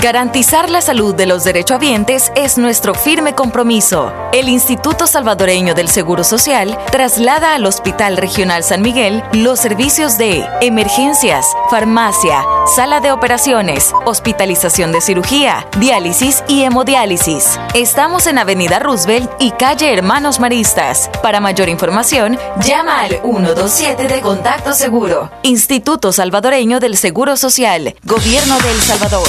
Garantizar 0.00 0.70
la 0.70 0.80
salud 0.80 1.14
de 1.14 1.26
los 1.26 1.44
derechohabientes 1.44 2.32
es 2.34 2.56
nuestro 2.56 2.94
firme 2.94 3.34
compromiso. 3.34 4.10
El 4.32 4.48
Instituto 4.48 5.06
Salvadoreño 5.06 5.74
del 5.74 5.90
Seguro 5.90 6.24
Social 6.24 6.78
traslada 6.90 7.54
al 7.54 7.66
Hospital 7.66 8.16
Regional 8.16 8.64
San 8.64 8.80
Miguel 8.80 9.22
los 9.34 9.60
servicios 9.60 10.16
de 10.16 10.48
emergencias, 10.62 11.44
farmacia, 11.68 12.42
sala 12.74 13.00
de 13.00 13.12
operaciones, 13.12 13.92
hospitalización 14.06 14.92
de 14.92 15.02
cirugía, 15.02 15.66
diálisis 15.78 16.42
y 16.48 16.62
hemodiálisis. 16.62 17.60
Estamos 17.74 18.26
en 18.26 18.38
Avenida 18.38 18.78
Roosevelt 18.78 19.30
y 19.40 19.50
calle 19.50 19.92
Hermanos 19.92 20.40
Maristas. 20.40 21.10
Para 21.22 21.40
mayor 21.40 21.68
información, 21.68 22.38
llama 22.64 23.02
al 23.02 23.20
127 23.20 24.08
de 24.08 24.20
Contacto 24.22 24.72
Seguro. 24.72 25.30
Instituto 25.42 26.12
Salvadoreño 26.12 26.80
del 26.80 26.96
Seguro 26.96 27.36
Social, 27.36 27.94
Gobierno 28.04 28.58
de 28.58 28.70
El 28.70 28.80
Salvador. 28.80 29.28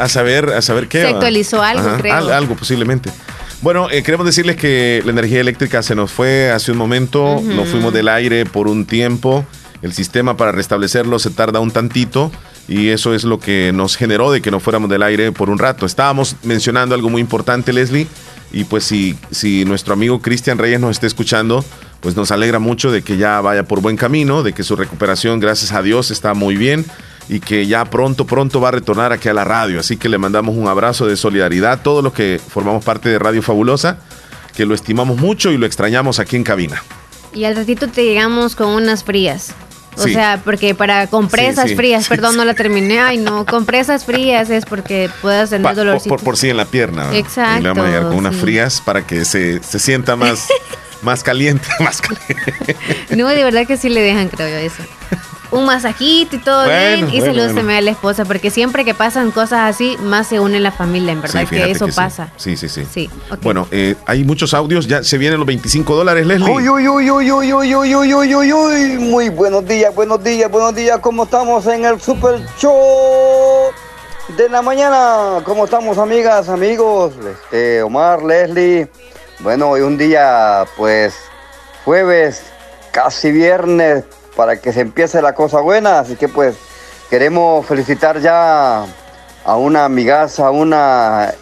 A, 0.00 0.08
saber, 0.08 0.50
a 0.50 0.62
saber 0.62 0.88
qué. 0.88 1.02
Se 1.02 1.08
actualizó 1.08 1.62
algo, 1.62 1.96
creo. 1.98 2.34
algo 2.34 2.56
posiblemente. 2.56 3.10
Bueno, 3.60 3.90
eh, 3.90 4.02
queremos 4.02 4.24
decirles 4.24 4.56
que 4.56 5.02
la 5.04 5.10
energía 5.10 5.40
eléctrica 5.40 5.82
se 5.82 5.96
nos 5.96 6.12
fue 6.12 6.50
hace 6.52 6.70
un 6.70 6.78
momento, 6.78 7.42
nos 7.42 7.68
fuimos 7.68 7.92
del 7.92 8.06
aire 8.08 8.46
por 8.46 8.68
un 8.68 8.86
tiempo, 8.86 9.44
el 9.82 9.92
sistema 9.92 10.36
para 10.36 10.52
restablecerlo 10.52 11.18
se 11.18 11.30
tarda 11.30 11.58
un 11.58 11.72
tantito 11.72 12.30
y 12.68 12.88
eso 12.88 13.14
es 13.14 13.24
lo 13.24 13.40
que 13.40 13.72
nos 13.74 13.96
generó 13.96 14.30
de 14.30 14.42
que 14.42 14.50
no 14.50 14.60
fuéramos 14.60 14.88
del 14.90 15.02
aire 15.02 15.32
por 15.32 15.50
un 15.50 15.58
rato. 15.58 15.86
Estábamos 15.86 16.36
mencionando 16.44 16.94
algo 16.94 17.10
muy 17.10 17.20
importante, 17.20 17.72
Leslie, 17.72 18.06
y 18.52 18.64
pues 18.64 18.84
si, 18.84 19.16
si 19.32 19.64
nuestro 19.64 19.92
amigo 19.94 20.20
Cristian 20.20 20.58
Reyes 20.58 20.78
nos 20.78 20.92
está 20.92 21.06
escuchando, 21.06 21.64
pues 22.00 22.14
nos 22.14 22.30
alegra 22.30 22.60
mucho 22.60 22.92
de 22.92 23.02
que 23.02 23.16
ya 23.16 23.40
vaya 23.40 23.64
por 23.64 23.80
buen 23.80 23.96
camino, 23.96 24.44
de 24.44 24.52
que 24.52 24.62
su 24.62 24.76
recuperación, 24.76 25.40
gracias 25.40 25.72
a 25.72 25.82
Dios, 25.82 26.12
está 26.12 26.34
muy 26.34 26.56
bien 26.56 26.84
y 27.28 27.40
que 27.40 27.66
ya 27.66 27.84
pronto, 27.84 28.26
pronto 28.26 28.60
va 28.60 28.68
a 28.68 28.72
retornar 28.72 29.12
aquí 29.12 29.28
a 29.28 29.34
la 29.34 29.44
radio. 29.44 29.80
Así 29.80 29.96
que 29.96 30.08
le 30.08 30.18
mandamos 30.18 30.56
un 30.56 30.66
abrazo 30.66 31.06
de 31.06 31.16
solidaridad 31.16 31.72
a 31.72 31.82
todos 31.82 32.02
los 32.02 32.12
que 32.12 32.40
formamos 32.46 32.84
parte 32.84 33.08
de 33.08 33.18
Radio 33.18 33.42
Fabulosa, 33.42 33.98
que 34.54 34.64
lo 34.64 34.74
estimamos 34.74 35.18
mucho 35.18 35.50
y 35.50 35.58
lo 35.58 35.66
extrañamos 35.66 36.18
aquí 36.18 36.36
en 36.36 36.44
cabina. 36.44 36.82
Y 37.34 37.44
al 37.44 37.54
ratito 37.54 37.88
te 37.88 38.04
llegamos 38.04 38.56
con 38.56 38.68
unas 38.68 39.04
frías. 39.04 39.54
O 39.96 40.08
sea, 40.08 40.40
porque 40.44 40.74
para 40.74 41.08
compresas 41.08 41.74
frías, 41.74 42.08
perdón, 42.08 42.36
no 42.36 42.44
la 42.44 42.54
terminé. 42.54 43.00
Ay, 43.00 43.18
no, 43.18 43.44
compresas 43.44 44.04
frías 44.04 44.48
es 44.48 44.64
porque 44.64 45.10
puedas 45.20 45.50
tener 45.50 45.74
dolor. 45.74 46.00
Por, 46.06 46.22
por, 46.22 46.36
sí 46.36 46.48
en 46.48 46.56
la 46.56 46.66
pierna. 46.66 47.14
Exacto. 47.16 47.60
Y 47.60 47.62
le 47.62 47.68
vamos 47.68 47.84
a 47.84 47.88
llegar 47.88 48.02
con 48.04 48.16
unas 48.16 48.36
frías 48.36 48.80
para 48.80 49.06
que 49.06 49.24
se, 49.24 49.62
se 49.62 49.78
sienta 49.78 50.16
más, 50.16 50.46
más 51.02 51.22
caliente, 51.22 51.66
más 51.80 52.00
caliente. 52.00 52.76
No, 53.16 53.28
de 53.28 53.44
verdad 53.44 53.66
que 53.66 53.76
sí 53.76 53.88
le 53.88 54.00
dejan, 54.00 54.28
creo 54.28 54.48
yo, 54.48 54.56
eso 54.56 54.82
un 55.50 55.64
masajito 55.64 56.36
y 56.36 56.38
todo 56.38 56.64
bien. 56.64 57.08
Y 57.12 57.20
saludos 57.20 57.52
bueno. 57.54 57.70
a 57.70 57.80
la 57.80 57.90
esposa, 57.90 58.24
porque 58.24 58.50
siempre 58.50 58.84
que 58.84 58.94
pasan 58.94 59.30
cosas 59.30 59.74
así, 59.74 59.96
más 60.02 60.26
se 60.26 60.40
une 60.40 60.60
la 60.60 60.72
familia, 60.72 61.12
en 61.12 61.22
verdad, 61.22 61.46
que 61.48 61.70
eso 61.70 61.88
pasa. 61.88 62.32
Sí, 62.36 62.56
sí, 62.56 62.68
sí. 62.68 62.86
sí. 62.90 63.10
Bueno, 63.42 63.66
eh, 63.70 63.94
hay 64.06 64.24
muchos 64.24 64.54
audios, 64.54 64.86
ya 64.86 65.02
se 65.02 65.18
vienen 65.18 65.38
los 65.38 65.46
25 65.46 65.94
dólares, 65.94 66.26
Leslie. 66.26 66.50
Uy, 66.50 66.68
uy, 66.68 66.88
uy, 66.88 67.10
uy, 67.10 67.32
uy, 67.32 67.52
uy, 67.52 67.74
uy, 67.74 67.94
uy, 67.94 68.14
uy, 68.14 68.34
uy, 68.34 68.52
uy. 68.52 68.98
Muy 68.98 69.28
buenos 69.30 69.66
días, 69.66 69.94
buenos 69.94 70.22
días, 70.22 70.50
buenos 70.50 70.74
días. 70.74 70.98
¿Cómo 71.00 71.24
estamos 71.24 71.66
en 71.66 71.84
el 71.84 72.00
Super 72.00 72.40
Show 72.58 73.70
de 74.36 74.48
la 74.48 74.60
mañana? 74.62 75.42
¿Cómo 75.44 75.64
estamos, 75.64 75.98
amigas, 75.98 76.48
amigos? 76.48 77.14
Este, 77.24 77.82
Omar, 77.82 78.22
Leslie. 78.22 78.88
Bueno, 79.40 79.70
hoy 79.70 79.82
un 79.82 79.96
día, 79.96 80.64
pues, 80.76 81.14
jueves, 81.84 82.42
casi 82.90 83.30
viernes, 83.30 84.04
para 84.38 84.56
que 84.60 84.72
se 84.72 84.82
empiece 84.82 85.20
la 85.20 85.34
cosa 85.34 85.60
buena. 85.60 85.98
Así 85.98 86.14
que 86.14 86.28
pues 86.28 86.54
queremos 87.10 87.66
felicitar 87.66 88.20
ya 88.20 88.84
a 89.44 89.56
una 89.56 89.84
amigaza, 89.84 90.46
a 90.46 90.50
una 90.50 91.34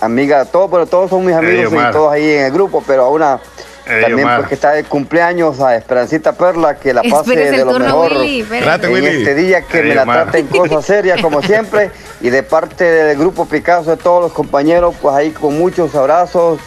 amiga, 0.00 0.44
todos, 0.46 0.68
pero 0.68 0.86
todos 0.86 1.10
son 1.10 1.24
mis 1.24 1.36
amigos 1.36 1.72
y 1.72 1.92
todos 1.92 2.12
ahí 2.12 2.28
en 2.28 2.46
el 2.46 2.52
grupo, 2.52 2.82
pero 2.84 3.04
a 3.04 3.10
una 3.10 3.40
también 3.84 4.28
pues 4.36 4.48
que 4.48 4.54
está 4.54 4.72
de 4.72 4.84
cumpleaños 4.84 5.60
a 5.60 5.76
Esperancita 5.76 6.32
Perla, 6.32 6.76
que 6.76 6.92
la 6.92 7.02
pase 7.02 7.36
de 7.36 7.64
lo 7.64 7.78
mejor 7.78 8.12
en 8.12 9.06
este 9.06 9.34
día, 9.34 9.62
que 9.62 9.82
me 9.82 9.94
la 9.94 10.04
traten 10.04 10.46
cosas 10.48 10.84
serias 10.84 11.20
como 11.22 11.42
siempre. 11.44 11.90
Y 12.20 12.30
de 12.30 12.42
parte 12.42 12.84
del 12.84 13.16
grupo 13.16 13.46
Picasso, 13.46 13.90
de 13.90 13.96
todos 13.96 14.22
los 14.22 14.32
compañeros, 14.32 14.94
pues 15.00 15.14
ahí 15.14 15.30
con 15.30 15.58
muchos 15.58 15.94
abrazos 15.94 16.58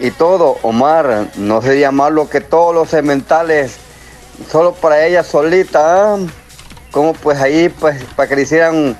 y 0.00 0.10
todo. 0.10 0.56
Omar, 0.62 1.28
no 1.36 1.62
sería 1.62 1.90
malo 1.90 2.28
que 2.28 2.40
todos 2.40 2.74
los 2.74 2.90
cementales 2.90 3.76
solo 4.50 4.72
para 4.72 5.06
ella 5.06 5.22
solita, 5.22 6.16
¿eh? 6.16 6.26
como 6.90 7.12
pues 7.12 7.40
ahí 7.40 7.68
pues 7.68 8.02
para 8.16 8.28
que 8.28 8.36
le 8.36 8.42
hicieran 8.42 8.98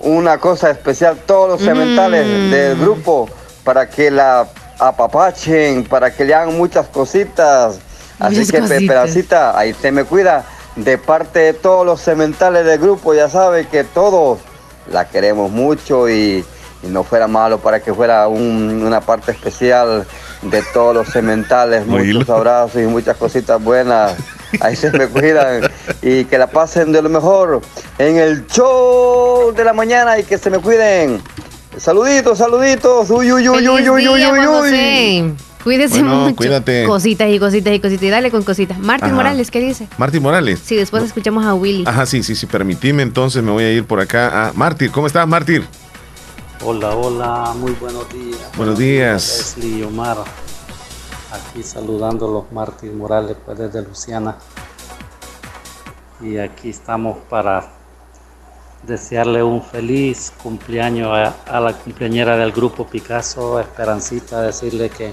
una 0.00 0.38
cosa 0.38 0.70
especial 0.70 1.16
todos 1.26 1.48
los 1.48 1.60
cementales 1.62 2.26
mm. 2.26 2.50
del 2.50 2.78
grupo 2.78 3.28
para 3.64 3.88
que 3.88 4.10
la 4.10 4.46
apapachen, 4.78 5.84
para 5.84 6.12
que 6.14 6.24
le 6.24 6.34
hagan 6.34 6.56
muchas 6.56 6.86
cositas. 6.88 7.78
Así 8.18 8.46
que 8.46 8.62
Peperacita, 8.62 9.58
ahí 9.58 9.74
se 9.74 9.90
me 9.90 10.04
cuida. 10.04 10.44
De 10.76 10.96
parte 10.96 11.38
de 11.40 11.52
todos 11.52 11.84
los 11.84 12.00
cementales 12.00 12.64
del 12.64 12.78
grupo, 12.78 13.12
ya 13.12 13.28
sabe 13.28 13.66
que 13.66 13.84
todos 13.84 14.38
la 14.90 15.06
queremos 15.06 15.50
mucho 15.50 16.08
y, 16.08 16.44
no 16.82 17.04
fuera 17.04 17.28
malo 17.28 17.58
para 17.58 17.78
que 17.78 17.94
fuera 17.94 18.26
una 18.26 19.00
parte 19.00 19.30
especial 19.30 20.04
de 20.42 20.62
todos 20.72 20.94
los 20.94 21.08
cementales. 21.08 21.86
Muchos 21.86 22.28
abrazos 22.28 22.82
y 22.82 22.86
muchas 22.86 23.16
cositas 23.16 23.62
buenas. 23.62 24.16
Ahí 24.60 24.76
se 24.76 24.90
me 24.90 25.06
cuidan 25.06 25.62
y 26.02 26.24
que 26.26 26.36
la 26.36 26.46
pasen 26.46 26.92
de 26.92 27.00
lo 27.00 27.08
mejor 27.08 27.62
en 27.98 28.18
el 28.18 28.46
show 28.46 29.52
de 29.54 29.64
la 29.64 29.72
mañana 29.72 30.18
y 30.18 30.24
que 30.24 30.36
se 30.36 30.50
me 30.50 30.58
cuiden. 30.58 31.22
Saluditos, 31.78 32.36
saluditos. 32.38 33.08
Uy, 33.10 33.32
uy, 33.32 33.48
uy, 33.48 33.68
uy, 33.68 33.88
uy, 33.88 34.08
uy, 34.08 34.26
uy, 34.26 34.46
uy. 34.46 35.34
Cuídese 35.64 36.02
mucho. 36.02 36.36
Cuídate. 36.36 36.84
Cositas 36.84 37.28
y 37.30 37.38
cositas 37.38 37.72
y 37.72 37.80
cositas. 37.80 38.02
Y 38.02 38.10
dale 38.10 38.30
con 38.30 38.42
cositas. 38.42 38.78
Martín 38.78 39.14
Morales, 39.14 39.50
¿qué 39.50 39.60
dice? 39.60 39.88
Martín 39.96 40.22
Morales. 40.22 40.60
Sí, 40.62 40.76
después 40.76 41.04
escuchamos 41.04 41.46
a 41.46 41.54
Willy. 41.54 41.84
Ajá, 41.86 42.04
sí, 42.04 42.22
sí, 42.22 42.34
sí. 42.34 42.46
Permitime, 42.46 43.02
entonces 43.02 43.42
me 43.42 43.52
voy 43.52 43.64
a 43.64 43.72
ir 43.72 43.84
por 43.84 44.00
acá 44.00 44.48
a 44.48 44.52
Martín. 44.54 44.90
¿Cómo 44.90 45.06
estás, 45.06 45.26
Martín? 45.26 45.64
Hola, 46.64 46.94
hola, 46.94 47.54
muy 47.56 47.72
buenos 47.72 48.08
días. 48.12 48.38
Buenos 48.56 48.78
días. 48.78 49.56
Leslie 49.56 49.84
Omar 49.84 50.18
aquí 51.32 51.60
saludándolos 51.64 52.52
Martín 52.52 52.98
Morales 52.98 53.36
pues 53.44 53.58
desde 53.58 53.82
Luciana 53.82 54.36
y 56.20 56.38
aquí 56.38 56.70
estamos 56.70 57.18
para 57.28 57.68
desearle 58.84 59.42
un 59.42 59.60
feliz 59.60 60.32
cumpleaños 60.40 61.10
a, 61.46 61.60
la 61.60 61.72
cumpleañera 61.72 62.36
del 62.36 62.52
grupo 62.52 62.86
Picasso, 62.86 63.58
Esperancita, 63.58 64.42
decirle 64.42 64.88
que, 64.88 65.12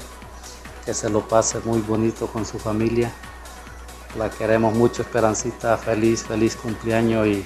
que 0.85 0.93
se 0.93 1.09
lo 1.09 1.27
pase 1.27 1.61
muy 1.65 1.81
bonito 1.81 2.27
con 2.27 2.45
su 2.45 2.59
familia. 2.59 3.11
La 4.19 4.29
queremos 4.29 4.75
mucho, 4.75 5.01
Esperancita, 5.01 5.77
feliz, 5.77 6.23
feliz 6.23 6.55
cumpleaños 6.55 7.25
y 7.25 7.43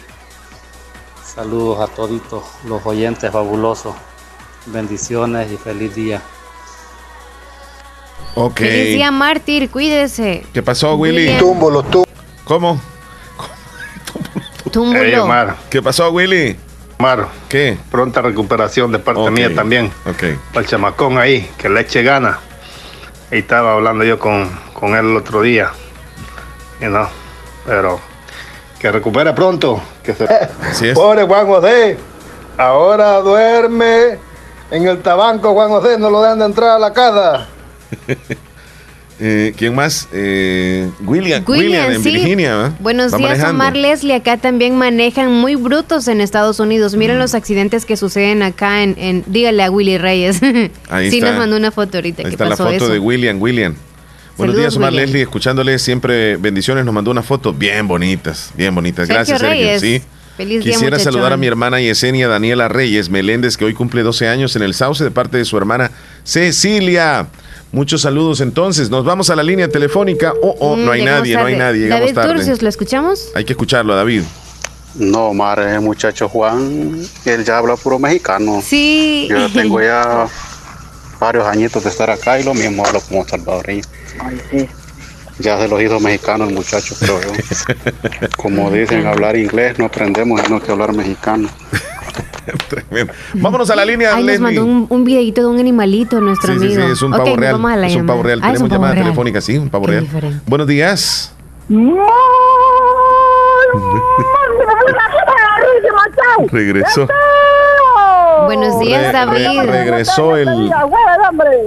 saludos 1.33 1.79
a 1.79 1.87
toditos 1.93 2.43
los 2.65 2.85
oyentes 2.85 3.31
fabulosos. 3.31 3.95
Bendiciones 4.65 5.51
y 5.51 5.57
feliz 5.57 5.93
día. 5.95 6.21
Ok. 8.35 8.57
Feliz 8.57 8.95
día, 8.95 9.11
mártir, 9.11 9.69
cuídese. 9.69 10.45
¿Qué 10.53 10.63
pasó, 10.63 10.95
Willy? 10.95 11.37
Túmbolo, 11.37 11.83
tú. 11.83 12.05
¿Cómo? 12.45 12.79
Túmbolo. 14.71 15.23
Omar. 15.25 15.57
¿Qué 15.69 15.81
pasó, 15.81 16.09
Willy? 16.11 16.57
Omar. 16.97 17.27
¿Qué? 17.49 17.77
Pronta 17.91 18.21
recuperación 18.21 18.91
de 18.91 18.99
parte 18.99 19.29
mía 19.29 19.53
también. 19.53 19.91
Ok. 20.05 20.23
Para 20.51 20.61
el 20.61 20.67
chamacón 20.67 21.17
ahí, 21.17 21.49
que 21.57 21.69
le 21.69 21.81
eche 21.81 22.01
gana. 22.03 22.39
Ahí 23.31 23.39
estaba 23.39 23.73
hablando 23.73 24.03
yo 24.03 24.17
con, 24.17 24.49
con 24.73 24.95
él 24.95 25.11
el 25.11 25.17
otro 25.17 25.41
día. 25.41 25.71
Y 26.81 26.85
no, 26.85 27.07
pero 27.65 27.99
que 28.83 28.91
recupere 28.91 29.31
pronto. 29.31 29.81
Que 30.03 30.13
se... 30.13 30.25
Así 30.25 30.89
es. 30.89 30.93
Pobre 30.93 31.23
Juan 31.23 31.47
José. 31.47 31.97
Ahora 32.57 33.19
duerme 33.21 34.17
en 34.71 34.85
el 34.85 34.97
tabanco, 35.01 35.53
Juan 35.53 35.69
José. 35.69 35.97
No 35.97 36.09
lo 36.09 36.21
dejan 36.21 36.39
de 36.39 36.45
entrar 36.45 36.71
a 36.71 36.79
la 36.79 36.91
casa. 36.93 37.47
Eh, 39.19 39.53
¿Quién 39.55 39.75
más? 39.75 40.09
Eh, 40.11 40.89
William. 41.05 41.45
William, 41.47 41.91
en 41.91 42.03
sí. 42.03 42.11
Virginia. 42.11 42.55
¿va? 42.55 42.73
Buenos 42.79 43.13
Va 43.13 43.17
días, 43.19 43.29
manejando. 43.29 43.63
Omar 43.63 43.75
Leslie. 43.77 44.15
Acá 44.15 44.37
también 44.37 44.75
manejan 44.75 45.31
muy 45.31 45.55
brutos 45.55 46.07
en 46.09 46.19
Estados 46.19 46.59
Unidos. 46.59 46.95
Mm. 46.95 46.97
Miren 46.97 47.19
los 47.19 47.35
accidentes 47.35 47.85
que 47.85 47.95
suceden 47.95 48.41
acá 48.41 48.81
en, 48.81 48.95
en- 48.97 49.23
dígale 49.27 49.63
a 49.63 49.69
Willy 49.71 49.97
Reyes. 49.99 50.41
Ahí 50.89 51.09
sí, 51.11 51.19
está. 51.19 51.29
nos 51.29 51.39
mandó 51.39 51.55
una 51.55 51.71
foto 51.71 51.99
ahorita 51.99 52.23
Ahí 52.23 52.25
que 52.25 52.31
está 52.31 52.45
la 52.45 52.49
pasó 52.49 52.63
foto 52.65 52.75
eso. 52.75 52.89
de 52.89 52.99
William. 52.99 53.39
William. 53.41 53.75
Buenos 54.37 54.55
días, 54.57 54.75
Omar 54.75 54.89
William. 54.91 55.05
Leslie. 55.05 55.21
Escuchándole 55.23 55.77
siempre 55.79 56.37
bendiciones. 56.37 56.85
Nos 56.85 56.93
mandó 56.93 57.11
una 57.11 57.23
foto 57.23 57.53
bien 57.53 57.87
bonitas. 57.87 58.51
Bien 58.55 58.73
bonitas. 58.73 59.07
Sergio 59.07 59.15
Gracias, 59.15 59.39
Sergio. 59.39 59.55
Reyes. 59.65 59.81
Sí. 59.81 60.01
Feliz 60.37 60.63
día, 60.63 60.73
Quisiera 60.73 60.97
saludar 60.97 61.31
a 61.33 61.37
mi 61.37 61.45
hermana 61.45 61.79
Yesenia 61.79 62.27
Daniela 62.27 62.67
Reyes 62.67 63.07
Meléndez, 63.09 63.55
que 63.55 63.65
hoy 63.65 63.75
cumple 63.75 64.01
12 64.01 64.27
años 64.27 64.55
en 64.55 64.63
el 64.63 64.73
Sauce, 64.73 65.03
de 65.03 65.11
parte 65.11 65.37
de 65.37 65.45
su 65.45 65.55
hermana 65.57 65.91
Cecilia. 66.23 67.27
Muchos 67.71 68.01
saludos 68.01 68.41
entonces. 68.41 68.89
Nos 68.89 69.05
vamos 69.05 69.29
a 69.29 69.35
la 69.35 69.43
línea 69.43 69.67
telefónica. 69.67 70.33
Oh, 70.41 70.55
oh, 70.59 70.75
Mm, 70.75 70.85
no 70.85 70.91
hay 70.91 70.99
llegamos 71.01 71.19
nadie, 71.21 71.35
no 71.37 71.45
hay 71.45 71.55
nadie. 71.55 71.81
Llegamos 71.83 72.01
David 72.05 72.15
tarde. 72.15 72.33
Turcios, 72.35 72.61
¿lo 72.63 72.69
escuchamos? 72.69 73.29
Hay 73.35 73.45
que 73.45 73.53
escucharlo, 73.53 73.95
David. 73.95 74.23
No, 74.95 75.25
Omar, 75.29 75.59
el 75.59 75.81
muchacho 75.81 76.27
Juan, 76.29 76.99
él 77.25 77.45
ya 77.45 77.57
habla 77.59 77.75
puro 77.75 77.97
mexicano. 77.99 78.61
Sí. 78.63 79.27
Yo 79.29 79.37
ya 79.37 79.49
tengo 79.53 79.81
ya 79.81 80.27
varios 81.23 81.45
añitos 81.47 81.83
de 81.83 81.89
estar 81.89 82.09
acá 82.09 82.39
y 82.39 82.43
lo 82.43 82.53
mismo 82.53 82.85
hablo 82.85 82.99
como 83.01 83.25
salvadoreño. 83.27 83.83
Ya 85.39 85.57
se 85.57 85.67
los 85.67 85.81
hizo 85.81 85.99
mexicano 85.99 86.43
el 86.45 86.53
muchacho, 86.53 86.95
pero 86.99 87.19
yo, 87.21 87.31
como 88.37 88.69
dicen, 88.69 89.07
hablar 89.07 89.35
inglés 89.35 89.79
no 89.79 89.85
aprendemos, 89.85 90.41
sino 90.41 90.61
que 90.61 90.71
hablar 90.71 90.93
mexicano. 90.93 91.49
Tremendo. 92.67 93.13
Vámonos 93.33 93.69
a 93.69 93.75
la 93.75 93.85
línea, 93.85 94.13
Ay, 94.15 94.23
nos 94.25 94.39
mandó 94.41 94.65
un, 94.65 94.85
un 94.89 95.03
videito 95.05 95.41
de 95.41 95.47
un 95.47 95.59
animalito 95.59 96.19
nuestro 96.19 96.53
Sí, 96.53 96.59
sí, 96.59 96.67
sí, 96.69 96.75
amigo. 96.75 96.93
es 96.93 97.01
un 97.01 97.11
pavo 97.11 97.25
nos 97.29 97.37
real. 97.37 97.53
vamos 97.53 97.71
a 97.71 97.75
la 97.77 97.87
Es 97.87 97.95
un 97.95 98.05
pavo 98.05 98.21
real. 98.21 98.39
Ah, 98.43 98.47
Tenemos 98.47 98.69
llamada 98.69 98.93
real. 98.93 99.05
telefónica, 99.05 99.41
sí, 99.41 99.57
un 99.57 99.69
pavo 99.69 99.85
Qué 99.85 99.91
real. 99.91 100.03
diferente. 100.03 100.41
Buenos 100.45 100.67
días. 100.67 101.33
Regresó. 106.51 107.07
Buenos 108.45 108.79
días, 108.79 109.01
Re- 109.01 109.07
re- 109.25 109.43
David. 109.43 109.69
regresó 109.69 110.37
el, 110.37 110.71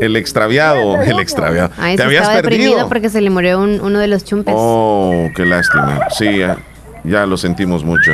el 0.00 0.16
extraviado. 0.16 1.00
El 1.02 1.18
extraviado. 1.20 1.70
Ay, 1.78 1.96
Te 1.96 2.02
habías 2.02 2.22
estaba 2.22 2.42
deprimido 2.42 2.72
perdido. 2.72 2.88
porque 2.88 3.08
se 3.08 3.20
le 3.20 3.30
murió 3.30 3.58
un- 3.60 3.80
uno 3.80 3.98
de 3.98 4.06
los 4.08 4.24
chumpes. 4.24 4.54
Oh, 4.56 5.28
qué 5.34 5.44
lástima. 5.44 6.00
Sí, 6.16 6.38
ya, 6.38 6.56
ya 7.04 7.26
lo 7.26 7.36
sentimos 7.36 7.84
mucho. 7.84 8.12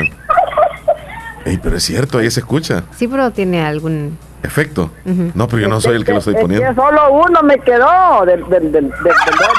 Ey, 1.45 1.59
pero 1.63 1.77
es 1.77 1.83
cierto, 1.83 2.19
ahí 2.19 2.31
se 2.31 2.41
escucha. 2.41 2.85
Sí, 2.97 3.09
pero 3.09 3.31
tiene 3.33 3.65
algún... 3.65 4.17
Efecto. 4.45 4.91
No, 5.35 5.47
pero 5.49 5.63
yo 5.63 5.69
no 5.69 5.81
soy 5.81 5.97
el 5.97 6.05
que 6.05 6.13
lo 6.13 6.19
estoy 6.19 6.35
Es 6.35 6.41
poniendo. 6.41 6.69
que 6.69 6.75
solo 6.75 7.13
uno 7.13 7.43
me 7.43 7.59
quedó 7.59 8.25
del, 8.27 8.41
del, 8.49 8.73
del, 8.73 8.73
del, 8.73 8.91
del- 8.91 8.91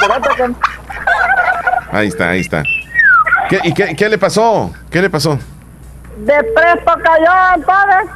del 0.02 0.12
otro 0.12 0.36
que- 0.36 0.54
Ahí 1.98 2.08
está, 2.08 2.30
ahí 2.32 2.40
está. 2.42 2.64
¿Qué, 3.50 3.60
¿Y 3.64 3.74
qué, 3.74 3.96
qué 3.96 4.10
le 4.10 4.18
pasó? 4.18 4.72
¿Qué 4.90 5.02
le 5.02 5.10
pasó? 5.10 5.38
de 6.18 6.34
presto 6.56 6.92
cayó 7.04 7.56
entonces 7.56 8.12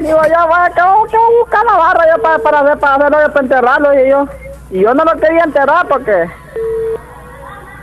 digo 0.00 0.18
yo 0.24 0.46
voy 0.48 1.08
que 1.10 1.16
buscar 1.40 1.64
la 1.66 1.76
barra 1.76 2.04
yo 2.16 2.22
para, 2.22 2.38
para, 2.38 2.60
hacer, 2.60 2.78
para 2.78 2.94
hacerlo 2.96 3.18
yo 3.22 3.32
para 3.32 3.40
enterrarlo 3.44 3.94
y 3.94 4.08
yo 4.10 4.26
y 4.70 4.80
yo 4.80 4.94
no 4.94 5.04
lo 5.04 5.12
quería 5.20 5.44
enterrar 5.44 5.86
porque 5.88 6.26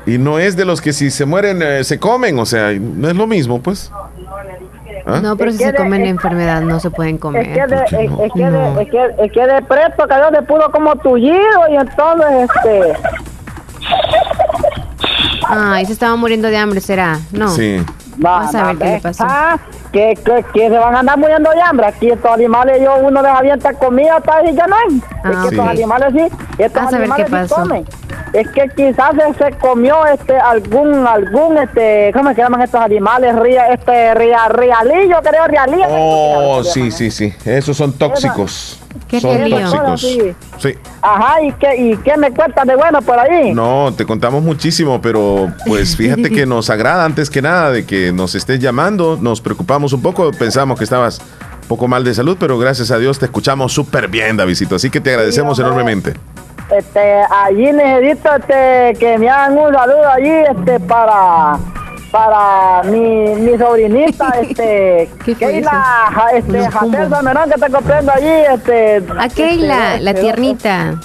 Y 0.06 0.18
no 0.18 0.40
es 0.40 0.56
de 0.56 0.66
los 0.66 0.82
que 0.82 0.94
si 0.94 1.12
se 1.12 1.26
mueren 1.26 1.62
eh, 1.62 1.84
se 1.84 2.00
comen, 2.00 2.40
o 2.40 2.46
sea, 2.46 2.72
no 2.80 3.10
es 3.10 3.16
lo 3.16 3.28
mismo, 3.28 3.62
pues. 3.62 3.92
¿Ah? 5.06 5.20
No, 5.22 5.36
pero 5.38 5.52
si 5.52 5.58
se 5.58 5.74
comen 5.74 6.04
la 6.04 6.10
enfermedad 6.10 6.62
no 6.62 6.80
se 6.80 6.90
pueden 6.90 7.16
es 7.16 7.22
comer. 7.22 7.54
que 7.54 7.68
de, 7.68 7.84
es, 7.84 8.12
es 8.12 8.34
que 8.34 8.44
No. 8.46 8.74
de, 8.76 8.84
es 8.84 8.90
que 8.90 9.06
es 9.26 9.32
que 9.32 9.46
de 9.48 9.62
presto 9.64 10.08
cayó 10.08 10.30
se 10.32 10.42
pudo 10.44 10.72
como 10.72 10.96
tullido 10.98 11.68
y 11.70 11.76
entonces 11.76 12.50
este 12.56 12.94
Ay, 15.50 15.86
se 15.86 15.94
estaba 15.94 16.16
muriendo 16.16 16.50
de 16.50 16.58
hambre, 16.58 16.82
¿será? 16.82 17.20
No. 17.32 17.48
Sí. 17.50 17.82
Vas 18.18 18.54
a 18.56 18.68
ver 18.74 18.78
qué 18.78 18.86
le 18.86 19.00
pasó. 19.02 19.26
Ah, 19.88 19.92
que, 19.92 20.14
que, 20.24 20.46
que 20.54 20.70
se 20.70 20.78
van 20.78 20.96
a 20.96 21.00
andar 21.00 21.18
muriendo 21.18 21.50
de 21.52 21.62
hambre. 21.62 21.88
Aquí 21.88 22.10
estos 22.10 22.32
animales, 22.32 22.82
yo 22.82 22.96
uno 22.98 23.22
les 23.22 23.32
avienta 23.32 23.74
comida 23.74 24.18
hasta 24.18 24.50
y 24.50 24.56
ya 24.56 24.68
no 24.68 24.76
hay. 24.76 25.02
Ah, 25.24 25.30
es 25.32 25.38
que 25.38 25.38
ok. 25.38 25.52
estos 25.52 25.68
animales 25.68 26.14
sí, 26.14 26.36
estos 26.58 26.82
a 26.82 26.96
animales 26.98 27.28
qué 27.30 27.48
sí 27.48 27.54
comen. 27.54 27.86
Es 28.34 28.48
que 28.50 28.70
quizás 28.76 29.12
se, 29.16 29.44
se 29.44 29.52
comió 29.58 30.06
este 30.06 30.38
algún, 30.38 31.08
algún, 31.08 31.58
este, 31.58 32.12
¿cómo 32.14 32.30
se 32.34 32.42
llaman 32.42 32.62
estos 32.62 32.82
animales? 32.82 33.36
Ría, 33.40 33.70
este, 33.70 34.14
ria, 34.16 34.48
rialillo, 34.50 35.22
creo, 35.24 35.48
rialillo. 35.48 35.86
Oh, 35.90 36.64
sí, 36.64 36.92
sí, 36.92 37.10
sí. 37.10 37.34
Esos 37.46 37.78
son 37.78 37.94
tóxicos. 37.94 38.80
¿Qué 39.08 39.20
son 39.20 39.50
tóxicos. 39.50 40.02
Sí. 40.02 40.36
Sí. 40.58 40.76
Ajá, 41.02 41.42
¿y 41.42 41.52
qué, 41.54 41.76
¿y 41.76 41.98
qué 41.98 42.18
me 42.18 42.32
cuentas 42.32 42.66
de 42.66 42.76
bueno 42.76 43.02
por 43.02 43.20
ahí? 43.20 43.54
No, 43.54 43.94
te 43.96 44.06
contamos 44.06 44.44
muchísimo, 44.44 45.02
pero 45.02 45.52
pues 45.66 45.96
fíjate 45.96 46.30
que 46.30 46.46
nos 46.46 46.70
agrada 46.70 47.06
antes 47.06 47.30
que 47.30 47.42
nada 47.42 47.72
de 47.72 47.86
que 47.86 48.12
nos 48.12 48.36
estés 48.36 48.60
llamando. 48.60 49.18
Nos 49.22 49.42
preocupamos 49.42 49.94
un 49.94 50.02
poco, 50.02 50.32
pensamos 50.32 50.78
que 50.78 50.84
estabas 50.84 51.20
un 51.62 51.68
poco 51.68 51.88
mal 51.88 52.04
de 52.04 52.14
salud, 52.14 52.38
pero 52.40 52.58
gracias 52.58 52.92
a 52.92 52.98
Dios 52.98 53.20
te 53.20 53.26
escuchamos 53.26 53.74
súper 53.74 54.08
bien, 54.08 54.38
Davidito. 54.38 54.76
Así 54.76 54.90
que 54.90 55.02
te 55.02 55.12
agradecemos 55.12 55.60
enormemente. 55.60 56.14
Este, 56.76 57.22
allí 57.32 57.72
necesito 57.72 58.30
este, 58.36 59.00
que 59.00 59.18
me 59.18 59.30
hagan 59.30 59.58
un 59.58 59.74
saludo 59.74 60.10
allí 60.10 60.30
este, 60.30 60.80
para 60.82 61.58
para 62.18 62.82
mi, 62.84 63.36
mi 63.36 63.58
sobrinita, 63.60 64.30
este, 64.42 65.08
Keila, 65.38 65.72
ja- 65.72 66.32
este. 66.34 66.72
Salmerón, 66.72 67.50
que 67.50 67.56
está 67.56 67.70
cumpliendo 67.70 68.12
allí, 68.12 68.36
este. 68.56 69.04
A 69.20 69.30
Keila, 69.30 69.94
este, 69.94 70.04
la 70.04 70.10
este, 70.12 70.22
tiernita. 70.22 70.96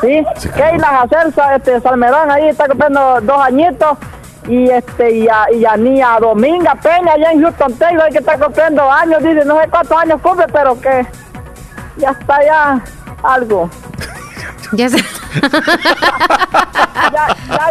Sí, 0.00 0.24
Keila 0.56 1.06
Jacel 1.10 1.34
Sa- 1.34 1.56
este, 1.56 1.80
Salmerón, 1.80 2.30
ahí 2.30 2.48
está 2.48 2.66
cumpliendo 2.66 3.20
dos 3.20 3.38
añitos. 3.42 3.98
Y 4.48 4.68
este, 4.70 5.10
y 5.16 5.28
a, 5.28 5.50
y 5.54 5.64
a 5.64 5.74
niña 5.76 6.18
Dominga 6.20 6.74
Peña, 6.74 7.12
allá 7.12 7.32
en 7.32 7.42
Houston, 7.42 7.72
Taylor, 7.78 8.08
que 8.10 8.18
está 8.18 8.38
cumpliendo 8.38 8.90
años, 8.90 9.22
dice, 9.22 9.42
no 9.44 9.58
sé 9.60 9.68
cuántos 9.70 9.96
años 9.98 10.20
cumple, 10.22 10.46
pero 10.52 10.78
que 10.80 11.06
ya 11.96 12.10
está 12.10 12.42
ya 12.44 12.80
algo. 13.22 13.70
Ya 14.76 14.88
se- 14.88 15.04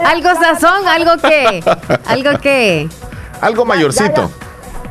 algo 0.05 0.29
sazón, 0.39 0.88
algo 0.88 1.12
que, 1.17 1.63
algo 2.05 2.39
que. 2.39 2.88
Algo 3.41 3.65
mayorcito. 3.65 4.31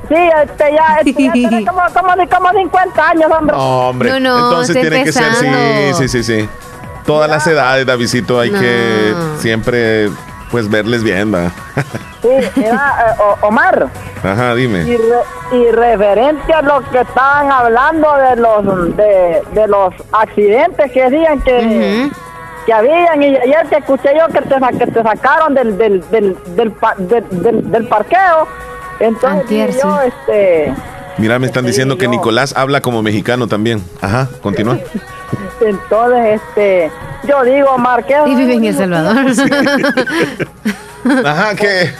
Sí, 0.08 0.14
este, 0.14 0.64
ya, 0.74 0.96
este, 1.04 1.22
ya 1.24 1.32
tiene 1.32 1.64
como, 1.64 1.80
como, 1.94 2.28
como 2.28 2.50
50 2.58 3.08
años, 3.08 3.30
hombre. 3.38 3.56
Hombre, 3.58 4.10
No, 4.10 4.20
no, 4.20 4.36
entonces 4.50 4.80
tiene 4.80 5.04
que 5.04 5.12
ser, 5.12 5.34
sí, 5.34 5.46
sí, 5.96 6.08
sí, 6.08 6.22
sí. 6.24 6.48
Todas 7.06 7.30
las 7.30 7.46
edades, 7.46 7.86
Davidito, 7.86 8.38
hay 8.38 8.50
No. 8.50 8.60
que 8.60 9.14
siempre, 9.38 10.10
pues, 10.52 10.70
verles 10.70 11.02
bien, 11.02 11.34
va. 11.34 11.50
Sí, 12.22 12.28
mira, 12.54 13.16
eh, 13.18 13.22
Omar, 13.40 13.88
Ajá, 14.22 14.54
y, 14.54 14.58
dime. 14.58 14.84
re- 14.84 15.56
y 15.58 15.70
referente 15.72 16.52
a 16.52 16.62
lo 16.62 16.80
que 16.90 17.00
estaban 17.00 17.50
hablando 17.50 18.08
de 18.16 18.36
los 18.36 18.96
de, 18.96 19.42
de 19.54 19.66
los 19.66 19.92
accidentes 20.12 20.92
que 20.92 21.10
decían 21.10 21.40
que, 21.40 22.10
que 22.64 22.72
habían, 22.72 23.20
y 23.22 23.34
ayer 23.36 23.66
que 23.68 23.76
escuché 23.78 24.10
yo 24.16 24.28
que 24.32 24.40
te, 24.42 24.58
sa- 24.60 24.70
que 24.70 24.86
te 24.86 25.02
sacaron 25.02 25.54
del 25.54 25.76
del, 25.76 26.08
del, 26.10 26.36
del, 26.54 26.72
del, 27.08 27.42
del- 27.42 27.70
del 27.72 27.88
parqueo, 27.88 28.46
entonces 29.00 29.40
Antier, 29.40 29.66
dije 29.68 29.80
yo, 29.82 29.98
sí. 30.04 30.08
este, 30.28 30.74
Mira, 31.18 31.38
me 31.40 31.46
están 31.46 31.66
diciendo 31.66 31.98
que 31.98 32.06
Nicolás 32.08 32.54
habla 32.56 32.80
como 32.80 33.02
mexicano 33.02 33.46
también. 33.48 33.82
Ajá, 34.00 34.28
continúa. 34.42 34.78
entonces, 35.66 36.40
este, 36.40 36.90
yo 37.26 37.42
digo, 37.44 37.70
Omar, 37.70 38.04
¿qué 38.04 38.16
Y 38.26 38.34
vive 38.34 38.54
en 38.54 38.64
El 38.64 38.76
Salvador. 38.76 39.26
Ajá, 41.24 41.54
que 41.54 41.90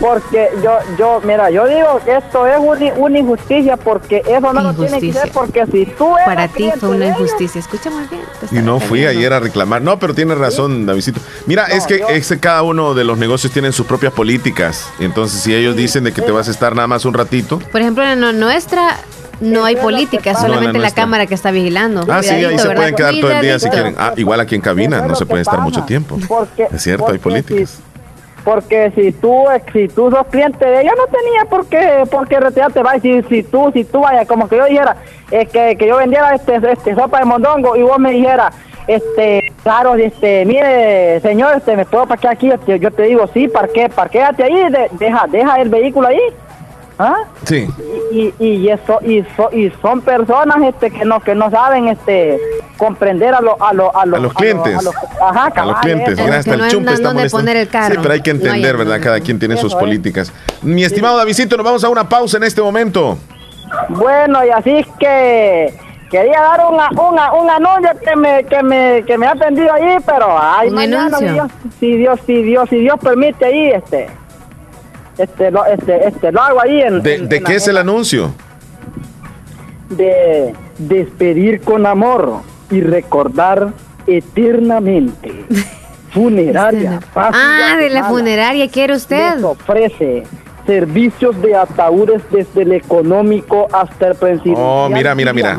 porque 0.00 0.50
yo, 0.62 0.78
yo, 0.98 1.20
mira, 1.24 1.50
yo 1.50 1.66
digo 1.66 2.00
que 2.04 2.16
esto 2.16 2.46
es 2.46 2.58
una, 2.96 3.18
injusticia 3.18 3.76
porque 3.76 4.22
eso 4.26 4.52
no 4.52 4.60
lo 4.60 4.74
tiene 4.74 5.00
que 5.00 5.12
ser 5.12 5.30
porque 5.32 5.64
si 5.66 5.86
tú 5.86 6.12
Para 6.26 6.48
ti 6.48 6.70
fue 6.78 6.90
una 6.90 7.06
injusticia, 7.06 7.60
escucha 7.60 7.90
muy 7.90 8.04
bien. 8.08 8.22
Y 8.50 8.56
no 8.56 8.80
fui 8.80 9.06
ayer 9.06 9.32
a 9.32 9.40
reclamar. 9.40 9.80
No, 9.82 9.98
pero 9.98 10.14
tienes 10.14 10.36
razón, 10.36 10.84
Davidito. 10.84 11.20
Mira, 11.46 11.66
es 11.66 11.86
que 11.86 12.38
cada 12.38 12.62
uno 12.62 12.94
de 12.94 13.04
los 13.04 13.18
negocios 13.18 13.52
tienen 13.52 13.72
sus 13.72 13.86
propias 13.86 14.12
políticas. 14.12 14.88
Entonces, 14.98 15.40
si 15.40 15.54
ellos 15.54 15.76
dicen 15.76 16.04
de 16.04 16.12
que 16.12 16.22
te 16.22 16.32
vas 16.32 16.48
a 16.48 16.50
estar 16.50 16.74
nada 16.74 16.88
más 16.88 17.04
un 17.04 17.14
ratito. 17.14 17.58
Por 17.72 17.80
ejemplo, 17.80 18.04
en 18.04 18.38
nuestra 18.38 18.98
no 19.40 19.64
hay 19.64 19.76
política, 19.76 20.34
solamente 20.34 20.78
la, 20.78 20.90
cámara 20.90 21.26
que 21.26 21.34
está 21.34 21.50
vigilando. 21.50 22.04
Ah, 22.08 22.22
sí, 22.22 22.30
ahí 22.30 22.58
se 22.58 22.70
pueden 22.70 22.94
quedar 22.94 23.14
todo 23.20 23.30
el 23.30 23.40
día 23.40 23.58
si 23.58 23.68
quieren. 23.68 23.94
Ah, 23.98 24.12
igual 24.16 24.40
aquí 24.40 24.54
en 24.54 24.60
cabina, 24.60 25.00
no 25.06 25.14
se 25.14 25.26
puede 25.26 25.42
estar 25.42 25.60
mucho 25.60 25.82
tiempo. 25.84 26.18
es 26.72 26.82
cierto, 26.82 27.10
hay 27.10 27.18
políticas. 27.18 27.80
porque 28.44 28.92
si 28.94 29.12
tú 29.12 29.44
si 29.72 29.88
tú 29.88 30.10
sos 30.10 30.26
cliente 30.26 30.64
de 30.64 30.82
ella 30.82 30.92
no 30.96 31.06
tenía 31.06 31.44
por 31.48 31.66
qué 31.66 32.04
por 32.10 32.28
qué 32.28 32.38
retirarte 32.38 32.82
va 32.82 32.98
si, 33.00 33.22
si 33.22 33.42
tú 33.42 33.70
si 33.72 33.84
tú 33.84 34.00
vaya 34.00 34.26
como 34.26 34.48
que 34.48 34.58
yo 34.58 34.66
dijera 34.66 34.96
es 35.30 35.48
que, 35.48 35.76
que 35.78 35.88
yo 35.88 35.96
vendiera 35.96 36.34
este 36.34 36.56
este 36.56 36.94
sopa 36.94 37.20
de 37.20 37.24
mondongo 37.24 37.74
y 37.74 37.80
vos 37.80 37.98
me 37.98 38.12
dijeras 38.12 38.54
este 38.86 39.40
claro 39.62 39.94
este 39.94 40.44
mire 40.44 41.20
señor 41.20 41.56
este 41.56 41.74
me 41.74 41.86
puedo 41.86 42.06
parquear 42.06 42.34
aquí 42.34 42.50
yo 42.66 42.90
te 42.90 43.02
digo 43.04 43.26
sí 43.32 43.48
parque 43.48 43.88
parquéate 43.88 44.44
ahí 44.44 44.66
deja 44.92 45.26
deja 45.26 45.56
el 45.56 45.70
vehículo 45.70 46.08
ahí 46.08 46.20
¿Ah? 46.98 47.24
Sí. 47.44 47.68
Y, 48.12 48.32
y, 48.38 48.68
eso, 48.68 49.00
y, 49.02 49.24
y 49.52 49.72
son 49.82 50.00
personas 50.00 50.58
este 50.62 50.90
que 50.90 51.04
no 51.04 51.18
que 51.18 51.34
no 51.34 51.50
saben 51.50 51.88
este 51.88 52.38
comprender 52.76 53.34
a, 53.34 53.40
lo, 53.40 53.60
a, 53.60 53.72
lo, 53.72 53.96
a, 53.96 54.06
los 54.06 54.32
clientes. 54.34 54.78
A, 54.78 54.82
los, 54.82 54.94
ajá, 55.20 55.52
a 55.54 55.66
los 55.66 55.78
clientes. 55.78 56.18
Hasta 56.18 56.54
el 56.54 56.68
chumpe 56.68 56.92
está 56.92 57.12
poner 57.30 57.56
el 57.56 57.68
carro. 57.68 57.94
Sí, 57.94 58.00
pero 58.00 58.14
hay 58.14 58.20
que 58.20 58.30
entender, 58.30 58.76
¿verdad? 58.76 59.00
Cada 59.02 59.20
quien 59.20 59.38
tiene 59.38 59.56
sus 59.56 59.74
políticas. 59.74 60.32
Mi 60.62 60.84
estimado 60.84 61.16
Davidito, 61.16 61.56
nos 61.56 61.64
vamos 61.64 61.84
a 61.84 61.88
una 61.88 62.08
pausa 62.08 62.36
en 62.36 62.44
este 62.44 62.62
momento. 62.62 63.18
Bueno, 63.88 64.44
y 64.44 64.50
así 64.50 64.70
es 64.70 64.86
que 65.00 65.74
quería 66.10 66.40
dar 66.40 66.60
una, 66.70 66.90
una, 66.90 67.32
un 67.32 67.50
anuncio 67.50 67.90
que 68.04 68.14
me, 68.14 68.44
que 68.44 68.62
me, 68.62 69.02
que 69.04 69.18
me 69.18 69.26
ha 69.26 69.32
atendido 69.32 69.72
ahí, 69.72 69.96
pero 70.06 70.26
ay, 70.40 70.70
mañana, 70.70 71.18
Dios, 71.18 71.50
si 71.80 71.96
Dios, 71.96 72.20
si 72.24 72.42
Dios, 72.42 72.68
si 72.70 72.76
Dios 72.78 73.00
permite 73.02 73.44
ahí, 73.44 73.70
este 73.70 74.08
este, 75.18 75.50
lo, 75.50 75.64
este, 75.66 76.08
este, 76.08 76.32
lo 76.32 76.40
hago 76.40 76.60
ahí 76.62 76.80
en... 76.80 77.02
¿De, 77.02 77.42
qué 77.44 77.56
es 77.56 77.68
el 77.68 77.76
anuncio? 77.76 78.34
De 79.88 80.54
despedir 80.78 81.60
con 81.60 81.86
amor 81.86 82.40
y 82.70 82.80
recordar 82.80 83.72
eternamente. 84.06 85.44
Funeraria. 86.12 87.00
ah, 87.16 87.76
de 87.76 87.90
la 87.90 88.04
funeraria, 88.04 88.68
¿quiere 88.70 88.94
usted? 88.94 89.42
ofrece 89.42 90.22
servicios 90.64 91.40
de 91.42 91.56
ataúdes 91.56 92.22
desde 92.30 92.62
el 92.62 92.72
económico 92.72 93.66
hasta 93.72 94.08
el 94.08 94.14
presidencial. 94.14 94.56
Oh, 94.56 94.88
mira, 94.88 95.14
mira, 95.16 95.32
mira. 95.32 95.56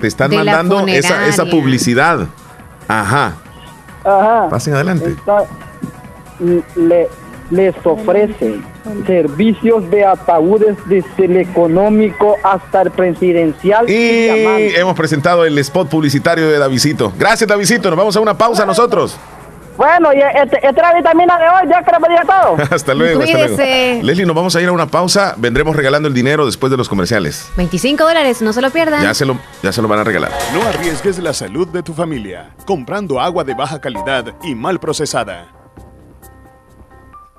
Te 0.00 0.06
están 0.06 0.34
mandando 0.34 0.86
esa, 0.86 1.26
esa 1.26 1.44
publicidad. 1.44 2.26
Ajá. 2.88 3.34
Ajá. 4.02 4.48
Pasen 4.48 4.74
adelante. 4.74 5.14
le, 6.74 7.08
les 7.50 7.74
ofrece 7.84 8.60
servicios 9.06 9.88
de 9.90 10.04
ataúdes 10.04 10.76
desde 10.86 11.24
el 11.24 11.36
económico 11.38 12.36
hasta 12.42 12.82
el 12.82 12.90
presidencial. 12.90 13.88
Y 13.88 14.74
hemos 14.76 14.96
presentado 14.96 15.44
el 15.44 15.58
spot 15.58 15.88
publicitario 15.88 16.48
de 16.48 16.58
Davisito. 16.58 17.12
Gracias, 17.18 17.48
Davisito. 17.48 17.90
Nos 17.90 17.98
vamos 17.98 18.16
a 18.16 18.20
una 18.20 18.36
pausa 18.36 18.66
nosotros. 18.66 19.18
Bueno, 19.78 20.12
y 20.12 20.18
este, 20.18 20.56
esta 20.66 20.82
la 20.82 20.92
vitamina 20.92 21.38
de 21.38 21.44
hoy, 21.48 21.70
ya 21.70 21.84
que 21.84 21.92
lo 21.92 22.26
todo. 22.26 22.56
hasta 22.74 22.94
luego, 22.94 23.22
hasta 23.22 23.38
luego. 23.38 24.02
Leslie, 24.02 24.26
nos 24.26 24.34
vamos 24.34 24.56
a 24.56 24.60
ir 24.60 24.68
a 24.68 24.72
una 24.72 24.88
pausa. 24.88 25.34
Vendremos 25.36 25.76
regalando 25.76 26.08
el 26.08 26.14
dinero 26.14 26.44
después 26.46 26.72
de 26.72 26.76
los 26.76 26.88
comerciales. 26.88 27.48
25 27.56 28.02
dólares, 28.02 28.42
no 28.42 28.52
se 28.52 28.60
lo 28.60 28.70
pierdan. 28.70 29.04
Ya 29.04 29.14
se 29.14 29.24
lo, 29.24 29.38
ya 29.62 29.70
se 29.70 29.80
lo 29.80 29.86
van 29.86 30.00
a 30.00 30.04
regalar. 30.04 30.32
No 30.52 30.62
arriesgues 30.62 31.20
la 31.20 31.32
salud 31.32 31.68
de 31.68 31.84
tu 31.84 31.94
familia 31.94 32.50
comprando 32.66 33.20
agua 33.20 33.44
de 33.44 33.54
baja 33.54 33.80
calidad 33.80 34.34
y 34.42 34.56
mal 34.56 34.80
procesada. 34.80 35.57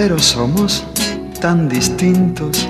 pero 0.00 0.16
somos 0.16 0.84
tan 1.40 1.68
distintos. 1.68 2.68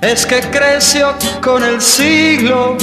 Es 0.00 0.24
que 0.24 0.40
creció 0.50 1.14
con 1.42 1.62
el 1.62 1.78
siglo, 1.78 2.78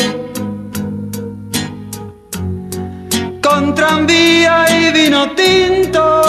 con 3.42 3.74
tranvía 3.74 4.68
y 4.70 4.92
vino 4.92 5.32
tinto. 5.32 6.29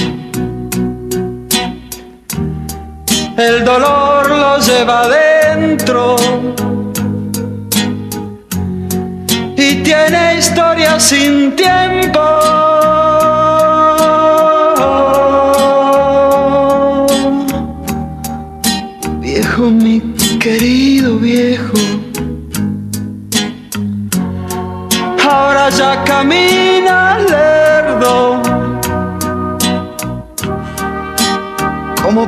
El 3.37 3.63
dolor 3.63 4.29
lo 4.29 4.57
lleva 4.57 5.01
adentro 5.01 6.15
y 9.55 9.75
tiene 9.83 10.37
historia 10.37 10.99
sin 10.99 11.55
tiempo. 11.55 12.80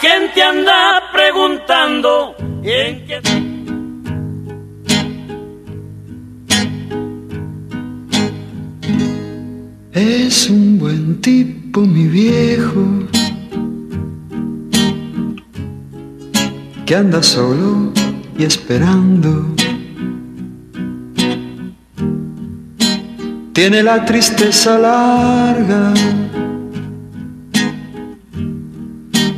Gente 0.00 0.42
anda 0.42 1.02
preguntando 1.12 2.34
en 2.62 3.06
qué... 3.06 3.20
Es 9.92 10.50
un 10.50 10.78
buen 10.78 11.20
tipo, 11.22 11.80
mi 11.80 12.06
viejo, 12.06 12.84
que 16.84 16.94
anda 16.94 17.22
solo 17.22 17.92
y 18.38 18.44
esperando. 18.44 19.46
Tiene 23.54 23.82
la 23.82 24.04
tristeza 24.04 24.78
larga 24.78 25.94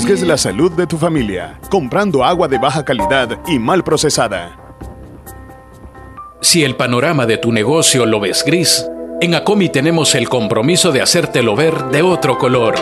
Arriesgues 0.00 0.26
la 0.26 0.38
salud 0.38 0.72
de 0.72 0.86
tu 0.86 0.96
familia 0.96 1.60
comprando 1.68 2.24
agua 2.24 2.48
de 2.48 2.56
baja 2.56 2.82
calidad 2.86 3.38
y 3.46 3.58
mal 3.58 3.84
procesada. 3.84 4.56
Si 6.40 6.64
el 6.64 6.74
panorama 6.74 7.26
de 7.26 7.36
tu 7.36 7.52
negocio 7.52 8.06
lo 8.06 8.18
ves 8.18 8.42
gris, 8.46 8.88
en 9.20 9.34
ACOMI 9.34 9.68
tenemos 9.68 10.14
el 10.14 10.26
compromiso 10.26 10.90
de 10.90 11.02
hacértelo 11.02 11.54
ver 11.54 11.84
de 11.90 12.00
otro 12.00 12.38
color. 12.38 12.76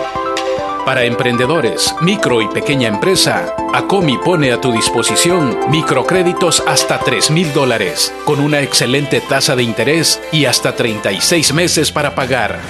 Para 0.86 1.04
emprendedores, 1.04 1.92
micro 2.02 2.40
y 2.40 2.46
pequeña 2.46 2.86
empresa, 2.86 3.52
ACOMI 3.74 4.18
pone 4.18 4.52
a 4.52 4.60
tu 4.60 4.70
disposición 4.70 5.58
microcréditos 5.70 6.62
hasta 6.68 7.00
3 7.00 7.32
mil 7.32 7.52
dólares, 7.52 8.14
con 8.24 8.38
una 8.38 8.60
excelente 8.60 9.20
tasa 9.20 9.56
de 9.56 9.64
interés 9.64 10.20
y 10.30 10.44
hasta 10.44 10.76
36 10.76 11.52
meses 11.52 11.90
para 11.90 12.14
pagar. 12.14 12.60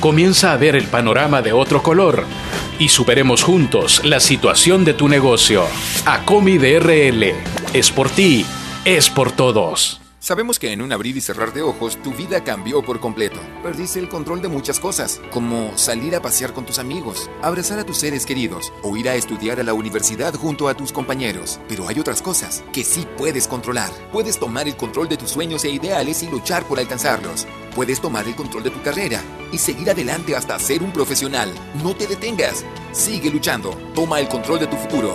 Comienza 0.00 0.52
a 0.52 0.56
ver 0.56 0.76
el 0.76 0.84
panorama 0.84 1.42
de 1.42 1.52
otro 1.52 1.82
color 1.82 2.24
y 2.78 2.88
superemos 2.88 3.42
juntos 3.42 4.04
la 4.04 4.20
situación 4.20 4.84
de 4.84 4.94
tu 4.94 5.08
negocio. 5.08 5.64
ACOMI 6.04 6.58
DRL. 6.58 7.34
Es 7.72 7.90
por 7.90 8.10
ti, 8.10 8.44
es 8.84 9.08
por 9.08 9.32
todos. 9.32 10.05
Sabemos 10.26 10.58
que 10.58 10.72
en 10.72 10.82
un 10.82 10.90
abrir 10.90 11.16
y 11.16 11.20
cerrar 11.20 11.52
de 11.52 11.62
ojos 11.62 12.02
tu 12.02 12.10
vida 12.12 12.42
cambió 12.42 12.82
por 12.82 12.98
completo. 12.98 13.38
Perdiste 13.62 14.00
el 14.00 14.08
control 14.08 14.42
de 14.42 14.48
muchas 14.48 14.80
cosas, 14.80 15.20
como 15.30 15.78
salir 15.78 16.16
a 16.16 16.20
pasear 16.20 16.52
con 16.52 16.66
tus 16.66 16.80
amigos, 16.80 17.30
abrazar 17.42 17.78
a 17.78 17.84
tus 17.84 17.98
seres 17.98 18.26
queridos 18.26 18.72
o 18.82 18.96
ir 18.96 19.08
a 19.08 19.14
estudiar 19.14 19.60
a 19.60 19.62
la 19.62 19.72
universidad 19.72 20.34
junto 20.34 20.66
a 20.66 20.74
tus 20.74 20.90
compañeros. 20.90 21.60
Pero 21.68 21.86
hay 21.86 22.00
otras 22.00 22.22
cosas 22.22 22.64
que 22.72 22.82
sí 22.82 23.06
puedes 23.16 23.46
controlar. 23.46 23.92
Puedes 24.10 24.40
tomar 24.40 24.66
el 24.66 24.74
control 24.74 25.08
de 25.08 25.16
tus 25.16 25.30
sueños 25.30 25.64
e 25.64 25.70
ideales 25.70 26.24
y 26.24 26.28
luchar 26.28 26.64
por 26.64 26.80
alcanzarlos. 26.80 27.46
Puedes 27.76 28.00
tomar 28.00 28.26
el 28.26 28.34
control 28.34 28.64
de 28.64 28.70
tu 28.70 28.82
carrera 28.82 29.22
y 29.52 29.58
seguir 29.58 29.90
adelante 29.90 30.34
hasta 30.34 30.58
ser 30.58 30.82
un 30.82 30.90
profesional. 30.90 31.54
No 31.84 31.94
te 31.94 32.08
detengas. 32.08 32.64
Sigue 32.90 33.30
luchando. 33.30 33.78
Toma 33.94 34.18
el 34.18 34.26
control 34.26 34.58
de 34.58 34.66
tu 34.66 34.76
futuro. 34.76 35.14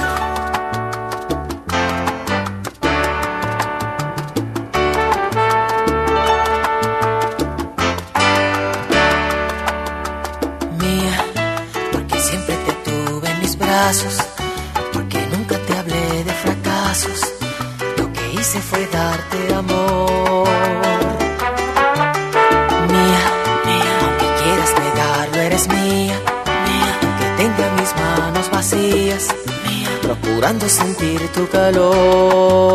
Procurando 30.51 30.67
sentir 30.69 31.29
tu 31.29 31.47
calor. 31.47 32.70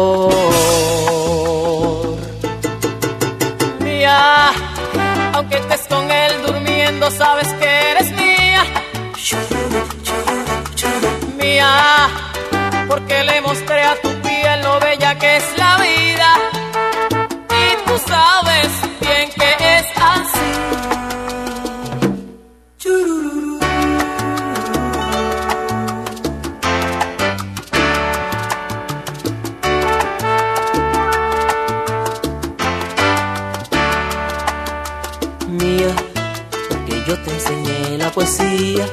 Poesía 38.17 38.87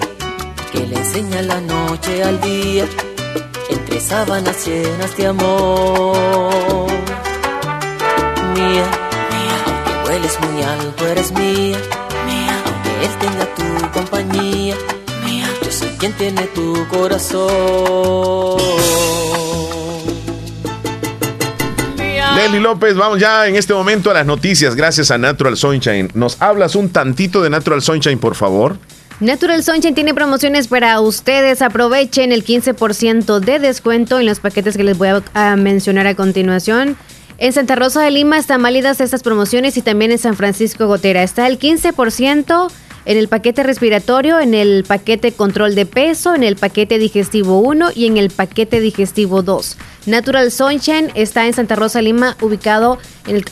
que 0.73 0.85
le 0.85 0.97
enseña 0.97 1.41
la 1.43 1.61
noche 1.61 2.21
al 2.21 2.41
día 2.41 2.85
entre 3.69 4.01
sábanas 4.01 4.67
llenas 4.67 5.15
de 5.15 5.27
amor. 5.27 6.91
Mía, 8.53 8.85
mía, 9.31 9.55
aunque 9.65 10.09
hueles 10.09 10.37
muy 10.41 10.61
alto, 10.61 11.07
eres 11.07 11.31
mía. 11.31 11.77
Mía, 12.27 12.63
aunque 12.65 12.89
él 13.05 13.11
tenga 13.21 13.45
tu 13.55 13.91
compañía. 13.97 14.75
Mía, 15.25 15.47
yo 15.63 15.71
soy 15.71 15.87
quien 15.97 16.11
tiene 16.13 16.43
tu 16.47 16.85
corazón. 16.89 18.61
Nelly 22.35 22.59
López, 22.59 22.95
vamos 22.95 23.21
ya 23.21 23.47
en 23.47 23.55
este 23.55 23.73
momento 23.73 24.11
a 24.11 24.15
las 24.15 24.25
noticias, 24.25 24.75
gracias 24.75 25.11
a 25.11 25.17
Natural 25.17 25.55
Sunshine. 25.55 26.09
¿Nos 26.13 26.41
hablas 26.41 26.75
un 26.75 26.89
tantito 26.89 27.41
de 27.41 27.49
Natural 27.49 27.81
Sunshine, 27.81 28.19
por 28.19 28.35
favor? 28.35 28.75
Natural 29.23 29.63
Sunshine 29.63 29.95
tiene 29.95 30.13
promociones 30.13 30.67
para 30.67 30.99
ustedes. 30.99 31.61
Aprovechen 31.61 32.33
el 32.33 32.43
15% 32.43 33.39
de 33.39 33.57
descuento 33.57 34.19
en 34.19 34.25
los 34.25 34.41
paquetes 34.41 34.75
que 34.75 34.83
les 34.83 34.97
voy 34.97 35.07
a, 35.07 35.23
a 35.33 35.55
mencionar 35.55 36.07
a 36.07 36.15
continuación. 36.15 36.97
En 37.37 37.53
Santa 37.53 37.75
Rosa 37.75 38.01
de 38.01 38.11
Lima 38.11 38.37
están 38.37 38.61
válidas 38.61 38.99
estas 38.99 39.23
promociones 39.23 39.77
y 39.77 39.81
también 39.81 40.11
en 40.11 40.17
San 40.17 40.35
Francisco 40.35 40.87
Gotera. 40.87 41.23
Está 41.23 41.47
el 41.47 41.57
15% 41.57 42.69
en 43.05 43.17
el 43.17 43.27
paquete 43.27 43.63
respiratorio, 43.63 44.39
en 44.39 44.53
el 44.53 44.83
paquete 44.83 45.31
control 45.31 45.75
de 45.75 45.85
peso, 45.85 46.35
en 46.35 46.43
el 46.43 46.55
paquete 46.55 46.97
digestivo 46.97 47.59
1 47.59 47.89
y 47.95 48.05
en 48.05 48.17
el 48.17 48.29
paquete 48.29 48.79
digestivo 48.79 49.41
2. 49.41 49.77
Natural 50.05 50.51
Sunshine 50.51 51.11
está 51.15 51.45
en 51.45 51.53
Santa 51.53 51.75
Rosa 51.75 52.01
Lima, 52.01 52.35
ubicado 52.41 52.97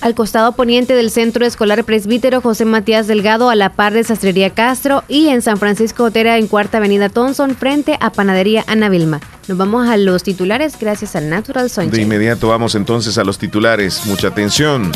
al 0.02 0.16
costado 0.16 0.52
poniente 0.52 0.96
del 0.96 1.10
Centro 1.10 1.46
Escolar 1.46 1.84
Presbítero 1.86 2.42
José 2.42 2.66
Matías 2.66 3.08
Delgado, 3.08 3.50
a 3.50 3.56
la 3.56 3.74
par 3.74 3.94
de 3.94 4.04
Sastrería 4.04 4.50
Castro, 4.50 5.04
y 5.08 5.30
en 5.30 5.42
San 5.42 5.58
Francisco 5.58 6.04
Otera, 6.04 6.38
en 6.38 6.48
Cuarta 6.48 6.78
Avenida 6.78 7.10
Thompson, 7.10 7.56
frente 7.56 7.98
a 8.02 8.12
Panadería 8.12 8.66
Ana 8.68 8.90
Vilma. 8.90 9.22
Nos 9.48 9.58
vamos 9.58 9.88
a 9.88 9.98
los 9.98 10.24
titulares 10.24 10.78
gracias 10.80 11.16
a 11.16 11.22
Natural 11.22 11.64
De 11.64 11.70
Sunshine. 11.70 12.02
inmediato 12.02 12.50
vamos 12.50 12.76
entonces 12.76 13.18
a 13.18 13.24
los 13.24 13.38
titulares. 13.38 14.06
Mucha 14.06 14.28
atención. 14.28 14.92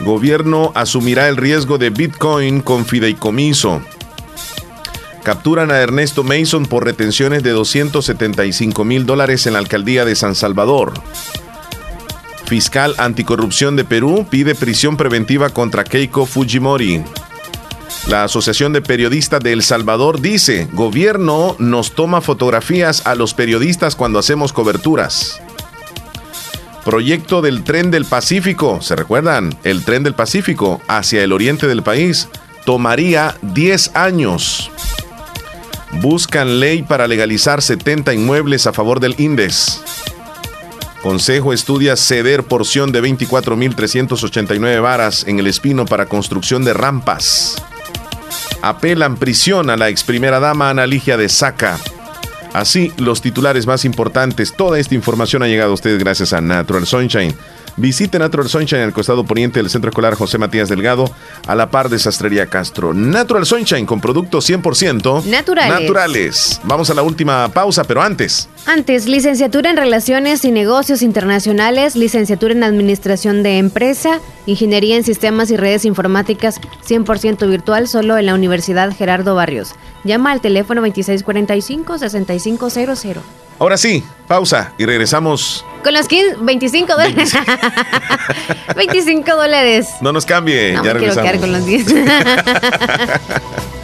Gobierno 0.00 0.72
asumirá 0.74 1.28
el 1.28 1.36
riesgo 1.36 1.78
de 1.78 1.90
Bitcoin 1.90 2.60
con 2.60 2.84
fideicomiso. 2.84 3.80
Capturan 5.22 5.70
a 5.70 5.78
Ernesto 5.78 6.22
Mason 6.22 6.66
por 6.66 6.84
retenciones 6.84 7.42
de 7.42 7.50
275 7.50 8.84
mil 8.84 9.06
dólares 9.06 9.46
en 9.46 9.54
la 9.54 9.60
alcaldía 9.60 10.04
de 10.04 10.14
San 10.16 10.34
Salvador. 10.34 10.92
Fiscal 12.44 12.94
anticorrupción 12.98 13.74
de 13.76 13.84
Perú 13.84 14.26
pide 14.28 14.54
prisión 14.54 14.98
preventiva 14.98 15.48
contra 15.48 15.84
Keiko 15.84 16.26
Fujimori. 16.26 17.02
La 18.08 18.24
Asociación 18.24 18.74
de 18.74 18.82
Periodistas 18.82 19.40
de 19.40 19.52
El 19.54 19.62
Salvador 19.62 20.20
dice, 20.20 20.68
gobierno 20.72 21.56
nos 21.58 21.94
toma 21.94 22.20
fotografías 22.20 23.06
a 23.06 23.14
los 23.14 23.32
periodistas 23.32 23.96
cuando 23.96 24.18
hacemos 24.18 24.52
coberturas. 24.52 25.40
Proyecto 26.84 27.40
del 27.40 27.64
tren 27.64 27.90
del 27.90 28.04
Pacífico, 28.04 28.82
¿se 28.82 28.94
recuerdan? 28.94 29.56
El 29.64 29.84
tren 29.84 30.02
del 30.02 30.14
Pacífico 30.14 30.82
hacia 30.86 31.22
el 31.22 31.32
oriente 31.32 31.66
del 31.66 31.82
país 31.82 32.28
tomaría 32.66 33.36
10 33.40 33.96
años. 33.96 34.70
Buscan 36.02 36.60
ley 36.60 36.82
para 36.82 37.08
legalizar 37.08 37.62
70 37.62 38.12
inmuebles 38.12 38.66
a 38.66 38.74
favor 38.74 39.00
del 39.00 39.14
INDES. 39.18 39.82
Consejo 41.02 41.54
estudia 41.54 41.96
ceder 41.96 42.44
porción 42.44 42.92
de 42.92 43.02
24.389 43.02 44.82
varas 44.82 45.24
en 45.26 45.38
el 45.38 45.46
Espino 45.46 45.86
para 45.86 46.06
construcción 46.06 46.64
de 46.64 46.74
rampas. 46.74 47.62
Apelan 48.60 49.16
prisión 49.16 49.70
a 49.70 49.76
la 49.76 49.88
ex 49.88 50.04
primera 50.04 50.40
dama 50.40 50.70
Ana 50.70 50.86
Ligia 50.86 51.16
de 51.16 51.28
Saca. 51.28 51.78
Así, 52.54 52.92
los 52.98 53.20
titulares 53.20 53.66
más 53.66 53.84
importantes. 53.84 54.54
Toda 54.56 54.78
esta 54.78 54.94
información 54.94 55.42
ha 55.42 55.48
llegado 55.48 55.72
a 55.72 55.74
ustedes 55.74 55.98
gracias 55.98 56.32
a 56.32 56.40
Natural 56.40 56.86
Sunshine 56.86 57.34
Visite 57.76 58.18
Natural 58.18 58.48
Sunshine 58.48 58.82
al 58.82 58.92
costado 58.92 59.24
poniente 59.24 59.60
del 59.60 59.68
Centro 59.68 59.90
Escolar 59.90 60.14
José 60.14 60.38
Matías 60.38 60.68
Delgado, 60.68 61.10
a 61.46 61.54
la 61.54 61.70
par 61.70 61.88
de 61.88 61.98
Sastrería 61.98 62.46
Castro. 62.46 62.94
Natural 62.94 63.44
Sunshine 63.44 63.86
con 63.86 64.00
productos 64.00 64.48
100% 64.48 65.24
naturales. 65.24 65.80
naturales. 65.80 66.60
Vamos 66.64 66.90
a 66.90 66.94
la 66.94 67.02
última 67.02 67.48
pausa, 67.48 67.84
pero 67.84 68.02
antes. 68.02 68.48
Antes, 68.66 69.06
licenciatura 69.06 69.70
en 69.70 69.76
Relaciones 69.76 70.44
y 70.44 70.52
Negocios 70.52 71.02
Internacionales, 71.02 71.96
licenciatura 71.96 72.54
en 72.54 72.62
Administración 72.62 73.42
de 73.42 73.58
Empresa, 73.58 74.20
Ingeniería 74.46 74.96
en 74.96 75.04
Sistemas 75.04 75.50
y 75.50 75.56
Redes 75.56 75.84
Informáticas 75.84 76.60
100% 76.86 77.48
virtual 77.48 77.88
solo 77.88 78.16
en 78.18 78.26
la 78.26 78.34
Universidad 78.34 78.94
Gerardo 78.94 79.34
Barrios. 79.34 79.72
Llama 80.04 80.30
al 80.32 80.40
teléfono 80.40 80.86
2645-6500. 80.86 83.20
Ahora 83.58 83.76
sí, 83.76 84.04
pausa 84.28 84.72
y 84.78 84.86
regresamos. 84.86 85.64
Con 85.84 85.92
los 85.94 86.08
15, 86.08 86.36
25 86.40 86.92
dólares. 86.94 87.32
25 88.74 89.30
dólares. 89.36 89.88
No 90.00 90.12
nos 90.12 90.24
cambie, 90.26 90.72
No 90.72 90.82
ya 90.82 90.94
me 90.94 90.98
quiero 91.00 91.14
regresamos. 91.14 91.30
quedar 91.30 91.40
con 91.40 91.52
los 91.52 91.66
10. 91.66 91.86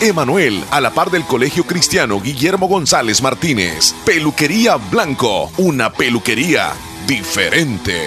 Emanuel, 0.00 0.64
a 0.70 0.80
la 0.80 0.92
par 0.92 1.10
del 1.10 1.24
Colegio 1.24 1.64
Cristiano 1.64 2.20
Guillermo 2.20 2.68
González 2.68 3.22
Martínez. 3.22 3.94
Peluquería 4.04 4.76
Blanco, 4.76 5.50
una 5.58 5.92
peluquería 5.92 6.72
diferente. 7.06 8.06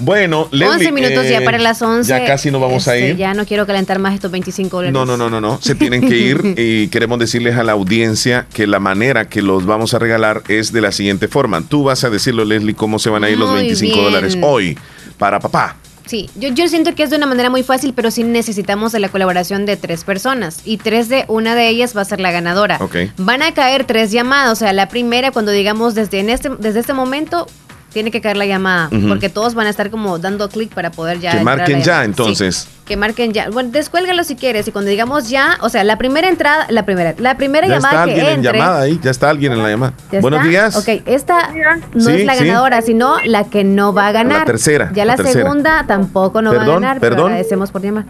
Bueno, 0.00 0.42
11 0.52 0.56
Leslie, 0.56 0.92
minutos 0.92 1.28
ya 1.28 1.38
eh, 1.38 1.44
para 1.44 1.58
las 1.58 1.82
11. 1.82 2.08
Ya 2.08 2.24
casi 2.24 2.50
nos 2.50 2.60
vamos 2.60 2.86
a 2.88 2.96
Este, 2.96 3.10
ir. 3.10 3.16
Ya 3.16 3.34
no 3.34 3.44
quiero 3.46 3.66
calentar 3.66 3.98
más 3.98 4.14
estos 4.14 4.30
25 4.30 4.76
dólares. 4.76 4.92
No, 4.92 5.04
no, 5.04 5.16
no, 5.16 5.28
no, 5.28 5.40
no. 5.40 5.60
Se 5.60 5.74
tienen 5.74 6.06
que 6.08 6.16
ir 6.16 6.54
y 6.56 6.88
queremos 6.88 7.18
decirles 7.18 7.56
a 7.56 7.64
la 7.64 7.72
audiencia 7.72 8.46
que 8.52 8.66
la 8.66 8.78
manera 8.80 9.28
que 9.28 9.42
los 9.42 9.66
vamos 9.66 9.94
a 9.94 9.98
regalar 9.98 10.42
es 10.48 10.72
de 10.72 10.80
la 10.80 10.92
siguiente 10.92 11.28
forma. 11.28 11.62
Tú 11.62 11.84
vas 11.84 12.04
a 12.04 12.10
decirlo, 12.10 12.44
Leslie, 12.44 12.74
cómo 12.74 12.98
se 12.98 13.10
van 13.10 13.24
a 13.24 13.30
ir 13.30 13.38
los 13.38 13.48
Muy 13.50 13.60
25 13.60 13.92
bien. 13.94 14.04
dólares 14.04 14.38
hoy 14.42 14.78
para 15.18 15.40
papá. 15.40 15.76
Sí, 16.06 16.30
yo, 16.36 16.48
yo 16.48 16.68
siento 16.68 16.94
que 16.94 17.02
es 17.02 17.10
de 17.10 17.16
una 17.16 17.26
manera 17.26 17.50
muy 17.50 17.62
fácil, 17.62 17.92
pero 17.94 18.10
sí 18.10 18.22
necesitamos 18.24 18.92
de 18.92 18.98
la 18.98 19.10
colaboración 19.10 19.66
de 19.66 19.76
tres 19.76 20.04
personas. 20.04 20.60
Y 20.64 20.78
tres 20.78 21.10
de 21.10 21.26
una 21.28 21.54
de 21.54 21.68
ellas 21.68 21.94
va 21.94 22.00
a 22.00 22.04
ser 22.06 22.18
la 22.18 22.30
ganadora. 22.30 22.78
Ok. 22.80 22.96
Van 23.18 23.42
a 23.42 23.52
caer 23.52 23.84
tres 23.84 24.10
llamadas. 24.10 24.52
O 24.52 24.56
sea, 24.56 24.72
la 24.72 24.88
primera, 24.88 25.32
cuando 25.32 25.52
digamos 25.52 25.94
desde, 25.94 26.20
en 26.20 26.30
este, 26.30 26.48
desde 26.58 26.80
este 26.80 26.94
momento, 26.94 27.46
tiene 27.92 28.10
que 28.10 28.20
caer 28.20 28.36
la 28.36 28.46
llamada. 28.46 28.90
Porque 29.08 29.28
todos 29.28 29.54
van 29.54 29.66
a 29.66 29.70
estar 29.70 29.90
como 29.90 30.18
dando 30.18 30.48
clic 30.48 30.72
para 30.74 30.90
poder 30.90 31.20
ya. 31.20 31.32
que 31.32 31.40
marquen 31.44 31.82
ya, 31.82 32.04
entonces. 32.04 32.56
Sí, 32.56 32.68
que 32.84 32.96
marquen 32.96 33.32
ya. 33.32 33.50
Bueno, 33.50 33.70
descuélgalo 33.70 34.24
si 34.24 34.36
quieres. 34.36 34.68
Y 34.68 34.72
cuando 34.72 34.90
digamos 34.90 35.28
ya, 35.30 35.58
o 35.60 35.68
sea, 35.68 35.84
la 35.84 35.96
primera 35.98 36.28
entrada, 36.28 36.66
la 36.70 36.84
primera, 36.84 37.14
la 37.18 37.36
primera 37.36 37.66
Ya 37.66 37.74
llamada 37.76 37.94
está 37.94 38.04
que 38.04 38.10
alguien 38.12 38.26
en 38.26 38.34
entre. 38.44 38.58
llamada 38.58 38.80
ahí. 38.82 39.00
Ya 39.02 39.10
está 39.10 39.30
alguien 39.30 39.52
en 39.52 39.62
la 39.62 39.68
llamada. 39.70 39.92
¿Ya 40.12 40.20
Buenos 40.20 40.40
está? 40.40 40.48
días. 40.50 40.76
Ok, 40.76 41.02
esta 41.06 41.50
no 41.94 42.00
Sí, 42.04 42.12
es 42.20 42.26
la 42.26 42.34
sí. 42.34 42.44
ganadora, 42.46 42.82
sino 42.82 43.16
la 43.24 43.44
que 43.44 43.64
no 43.64 43.92
va 43.92 44.08
a 44.08 44.12
ganar. 44.12 44.40
La 44.40 44.44
tercera, 44.44 44.90
Ya 44.94 45.04
la 45.04 45.12
la, 45.12 45.16
tercera. 45.16 45.42
segunda 45.44 45.84
tampoco 45.86 46.42
no 46.42 46.50
va 46.50 46.56
a 46.56 46.60
Perdón, 46.60 46.82
ganar, 46.82 47.00
pero 47.00 47.14
perdón. 47.16 47.30
agradecemos 47.32 47.70
por 47.70 47.82
llamar. 47.82 48.04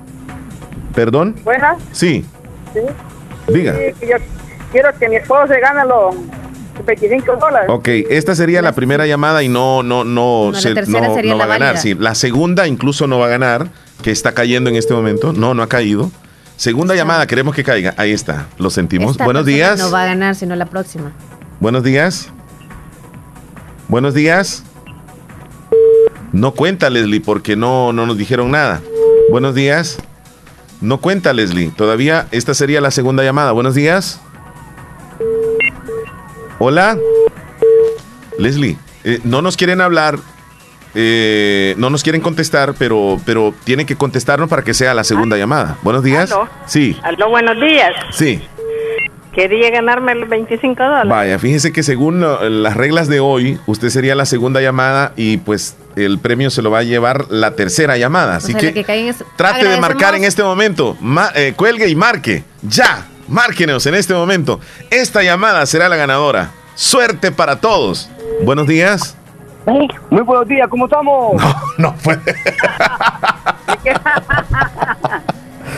¿Perdón? 0.95 1.37
Buenas. 1.45 1.77
Sí. 1.93 2.25
Sí. 2.75 2.81
Diga. 3.53 3.73
Sí, 3.75 3.79
que 4.01 4.09
yo, 4.09 4.17
quiero 4.73 4.91
que 4.99 5.09
mi 5.09 5.17
esposo 5.17 5.47
se 5.47 5.61
gane 5.61 5.85
los 5.87 6.15
25 6.85 7.37
dólares. 7.37 7.69
Ok, 7.71 7.89
esta 8.11 8.35
sería 8.35 8.63
la 8.63 8.73
primera 8.73 9.07
llamada 9.07 9.43
y 9.43 9.49
no, 9.49 9.83
no, 9.83 10.05
no, 10.05 10.53
se- 10.55 10.75
no- 10.75 11.15
sería 11.15 11.33
no 11.33 11.39
va 11.39 11.45
a 11.45 11.49
ganar. 11.49 11.79
Sí, 11.79 11.95
la 11.95 12.15
segunda 12.15 12.67
incluso 12.67 13.07
no 13.07 13.19
va 13.19 13.27
a 13.27 13.31
ganar, 13.31 13.69
que 14.03 14.11
está 14.11 14.33
cayendo 14.33 14.71
en 14.71 14.77
este 14.77 14.95
momento. 14.95 15.33
No, 15.33 15.55
no 15.55 15.63
ha 15.63 15.69
caído. 15.69 16.11
Segunda 16.57 16.95
llamada, 16.95 17.27
queremos 17.27 17.55
que 17.55 17.63
caiga. 17.63 17.95
Ahí 17.97 18.13
está, 18.13 18.47
lo 18.59 18.71
sentimos. 18.71 19.13
Esta 19.13 19.25
Buenos 19.25 19.47
días. 19.47 19.79
No 19.79 19.91
va 19.91 20.03
a 20.03 20.07
ganar, 20.07 20.35
sino 20.35 20.57
la 20.57 20.67
próxima. 20.67 21.13
Buenos 21.61 21.85
días. 21.85 22.29
Buenos 23.89 24.15
días. 24.15 24.65
No 26.33 26.53
cuenta, 26.53 26.91
Leslie, 26.91 27.21
porque 27.21 27.57
no, 27.57 27.93
no 27.93 28.07
nos 28.07 28.19
dijeron 28.19 28.51
nada. 28.51 28.81
Buenos 29.31 29.55
días. 29.55 29.99
No 30.81 30.99
cuenta, 31.01 31.33
Leslie. 31.33 31.71
Todavía 31.71 32.27
esta 32.31 32.55
sería 32.55 32.81
la 32.81 32.91
segunda 32.91 33.23
llamada. 33.25 33.53
Buenos 33.53 33.75
días. 33.75 34.21
Hola. 36.59 36.99
Leslie, 38.39 38.77
eh, 39.05 39.21
no 39.25 39.43
nos 39.43 39.57
quieren 39.57 39.81
hablar. 39.81 40.19
eh, 40.95 41.75
no 41.77 41.91
nos 41.91 42.03
quieren 42.03 42.21
contestar, 42.23 42.75
pero, 42.79 43.21
pero 43.25 43.55
tienen 43.65 43.87
que 43.87 43.95
contestarnos 43.95 44.49
para 44.49 44.63
que 44.63 44.75
sea 44.75 44.95
la 44.95 45.05
segunda 45.05 45.37
llamada. 45.37 45.77
Buenos 45.83 46.03
días. 46.03 46.33
Aló. 46.33 46.49
Sí, 46.67 46.97
Aló, 47.03 47.29
buenos 47.31 47.61
días. 47.61 47.93
sí. 48.13 48.43
Quería 49.35 49.71
ganarme 49.71 50.17
los 50.17 50.29
25 50.29 50.83
dólares. 50.83 51.09
Vaya, 51.09 51.39
fíjese 51.39 51.71
que 51.73 51.85
según 51.85 52.21
las 52.63 52.77
reglas 52.77 53.07
de 53.07 53.21
hoy, 53.21 53.61
usted 53.67 53.91
sería 53.91 54.17
la 54.17 54.25
segunda 54.25 54.61
llamada 54.61 55.13
y 55.15 55.37
pues 55.37 55.77
el 55.95 56.19
premio 56.19 56.51
se 56.51 56.61
lo 56.61 56.73
va 56.73 56.79
a 56.81 56.83
llevar 56.83 57.27
la 57.31 57.55
tercera 57.55 57.97
llamada. 57.99 58.37
Así 58.37 58.53
o 58.53 58.59
sea, 58.59 58.73
que, 58.73 58.83
que 58.83 59.09
es- 59.11 59.23
trate 59.37 59.65
de 59.69 59.81
marcar 59.81 60.17
en 60.17 60.25
este 60.25 60.43
momento. 60.43 60.97
Ma- 61.01 61.31
eh, 61.37 61.53
cuelgue 61.55 61.87
y 61.89 61.95
marque. 61.95 62.43
Ya, 62.63 63.07
márquenos 63.29 63.87
en 63.87 63.95
este 63.95 64.15
momento. 64.15 64.61
Esta 64.91 65.23
llamada 65.23 65.65
será 65.67 65.89
la 65.89 65.97
ganadora. 65.97 66.51
Suerte 66.75 67.31
para 67.33 67.57
todos. 67.61 68.09
Buenos 68.43 68.67
días. 68.67 69.15
Muy 70.11 70.23
buenos 70.23 70.49
días, 70.49 70.67
¿cómo 70.69 70.87
estamos? 70.87 71.43
No 71.77 71.95
puede. 72.03 72.21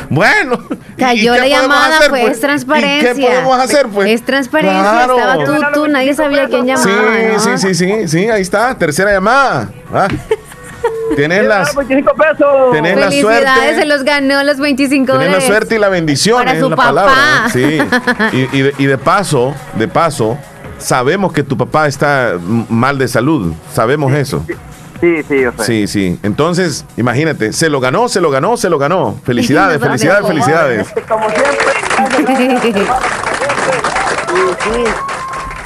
Bueno. 0.09 0.59
¿y- 0.97 1.01
Cayó 1.01 1.37
la 1.37 1.47
llamada, 1.47 1.99
hacer, 1.99 2.11
pues, 2.11 2.29
es 2.33 2.41
transparencia. 2.41 3.13
¿Y 3.13 3.15
qué 3.15 3.23
podemos 3.23 3.59
hacer, 3.59 3.87
pues? 3.89 4.11
Es 4.11 4.25
transparencia, 4.25 4.81
Claro. 4.81 5.17
estaba 5.19 5.45
tú, 5.45 5.53
tú, 5.83 5.89
nadie 5.89 6.15
sabía 6.15 6.49
quién 6.49 6.67
llamaba. 6.67 6.85
Sí, 6.85 6.93
¿no? 7.33 7.39
sí, 7.41 7.51
sí, 7.59 7.75
sí, 7.75 8.09
sí, 8.09 8.29
ahí 8.29 8.43
está, 8.43 8.77
tercera 8.77 9.13
llamada. 9.13 9.71
Ah. 9.93 10.09
Tienes 11.17 11.45
las, 11.45 11.75
25 11.75 12.15
pesos. 12.15 12.47
Tenés 12.73 12.97
la 12.97 13.07
Felicidades, 13.09 13.43
suerte. 13.45 13.75
se 13.77 13.85
los 13.87 14.03
ganó 14.05 14.43
los 14.43 14.59
25 14.59 15.13
tenés 15.19 15.33
la 15.33 15.41
suerte 15.41 15.75
y 15.77 15.79
la 15.79 15.89
bendición 15.89 16.39
Para 16.39 16.53
es 16.53 16.61
su 16.61 16.71
la 16.71 16.77
papá. 16.77 16.89
palabra. 16.89 17.15
Sí. 17.53 17.79
Y, 18.33 18.57
y 18.59 18.63
de, 18.63 18.75
y 18.79 18.87
de 18.87 18.99
paso, 18.99 19.55
de 19.75 19.89
paso, 19.89 20.39
sabemos 20.79 21.33
que 21.33 21.43
tu 21.43 21.57
papá 21.57 21.87
está 21.89 22.35
mal 22.69 22.97
de 22.99 23.09
salud. 23.09 23.53
Sabemos 23.75 24.13
eso. 24.15 24.45
Sí, 25.01 25.23
sí, 25.27 25.41
yo 25.41 25.53
sé. 25.59 25.65
Sí, 25.65 25.87
sí. 25.87 26.19
Entonces, 26.23 26.85
imagínate, 26.97 27.53
se 27.55 27.71
lo 27.71 27.81
ganó, 27.81 28.09
se 28.09 28.21
lo 28.21 28.31
ganó, 28.31 28.57
se 28.57 28.69
lo 28.71 28.79
ganó. 28.79 29.19
Felicidades, 29.25 29.81
felicidades, 29.83 30.27
felicidades. 30.27 30.89
Como 31.09 31.29
siempre. 31.31 31.71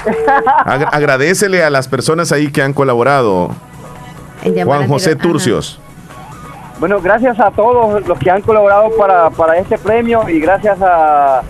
Ag- 0.66 0.88
agradecele 0.92 1.62
a 1.64 1.70
las 1.70 1.88
personas 1.88 2.32
ahí 2.32 2.50
que 2.50 2.62
han 2.62 2.72
colaborado. 2.72 3.50
Juan 4.64 4.88
José. 4.88 5.16
Turcios. 5.16 5.80
Bueno, 6.80 7.00
gracias 7.00 7.38
a 7.40 7.50
todos 7.50 8.06
los 8.06 8.18
que 8.18 8.30
han 8.30 8.42
colaborado 8.42 8.90
para, 8.98 9.30
para 9.30 9.56
este 9.58 9.78
premio 9.78 10.28
y 10.28 10.40
gracias 10.40 10.78
a, 10.82 11.42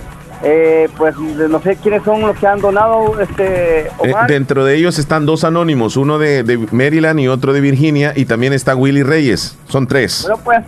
eh, 0.43 0.89
pues, 0.99 1.17
no 1.17 1.61
sé 1.63 1.77
quiénes 1.77 2.03
son 2.03 2.21
los 2.21 2.37
que 2.37 2.47
han 2.47 2.61
donado, 2.61 3.19
este, 3.19 3.87
Eh, 3.87 4.15
dentro 4.29 4.65
de 4.65 4.77
ellos 4.77 4.99
están 4.99 5.25
dos 5.25 5.45
anónimos, 5.45 5.97
uno 5.97 6.19
de, 6.19 6.43
de 6.43 6.59
Maryland 6.71 7.19
y 7.21 7.29
otro 7.29 7.55
de 7.55 7.61
Virginia, 7.63 8.13
y 8.15 8.27
también 8.27 8.53
está 8.53 8.77
Willy 8.77 9.03
Reyes. 9.03 9.57
Son 9.67 9.87
tres. 9.87 10.23
Bueno, 10.29 10.43
pues, 10.45 10.61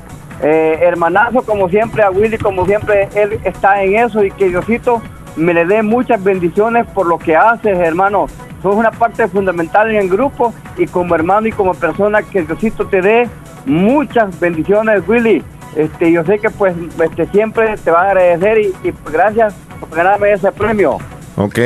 eh, 0.42 0.78
hermanazo, 0.80 1.42
como 1.42 1.68
siempre, 1.68 2.02
a 2.02 2.10
Willy, 2.10 2.38
como 2.38 2.64
siempre, 2.64 3.08
él 3.14 3.38
está 3.44 3.82
en 3.82 3.96
eso 3.96 4.24
y 4.24 4.30
que 4.30 4.48
Diosito 4.48 5.02
me 5.36 5.54
le 5.54 5.66
dé 5.66 5.82
muchas 5.82 6.22
bendiciones 6.22 6.86
por 6.86 7.06
lo 7.06 7.18
que 7.18 7.36
haces, 7.36 7.78
hermano. 7.78 8.26
Sos 8.62 8.74
una 8.74 8.90
parte 8.90 9.28
fundamental 9.28 9.90
en 9.90 9.96
el 9.96 10.08
grupo 10.08 10.52
y 10.76 10.86
como 10.86 11.14
hermano 11.14 11.46
y 11.46 11.52
como 11.52 11.74
persona 11.74 12.22
que 12.22 12.42
Diosito 12.42 12.86
te 12.86 13.02
dé 13.02 13.28
muchas 13.66 14.38
bendiciones, 14.40 15.02
Willy. 15.06 15.42
Este, 15.76 16.10
yo 16.10 16.24
sé 16.24 16.38
que 16.38 16.48
pues 16.48 16.74
este, 17.04 17.26
siempre 17.26 17.76
te 17.76 17.90
van 17.90 18.06
a 18.06 18.10
agradecer 18.10 18.58
y, 18.58 18.88
y, 18.88 18.92
pues, 18.92 19.12
gracias 19.12 19.54
por 19.78 19.90
ganarme 19.90 20.32
ese 20.32 20.50
premio. 20.52 20.98
Ok, 21.36 21.58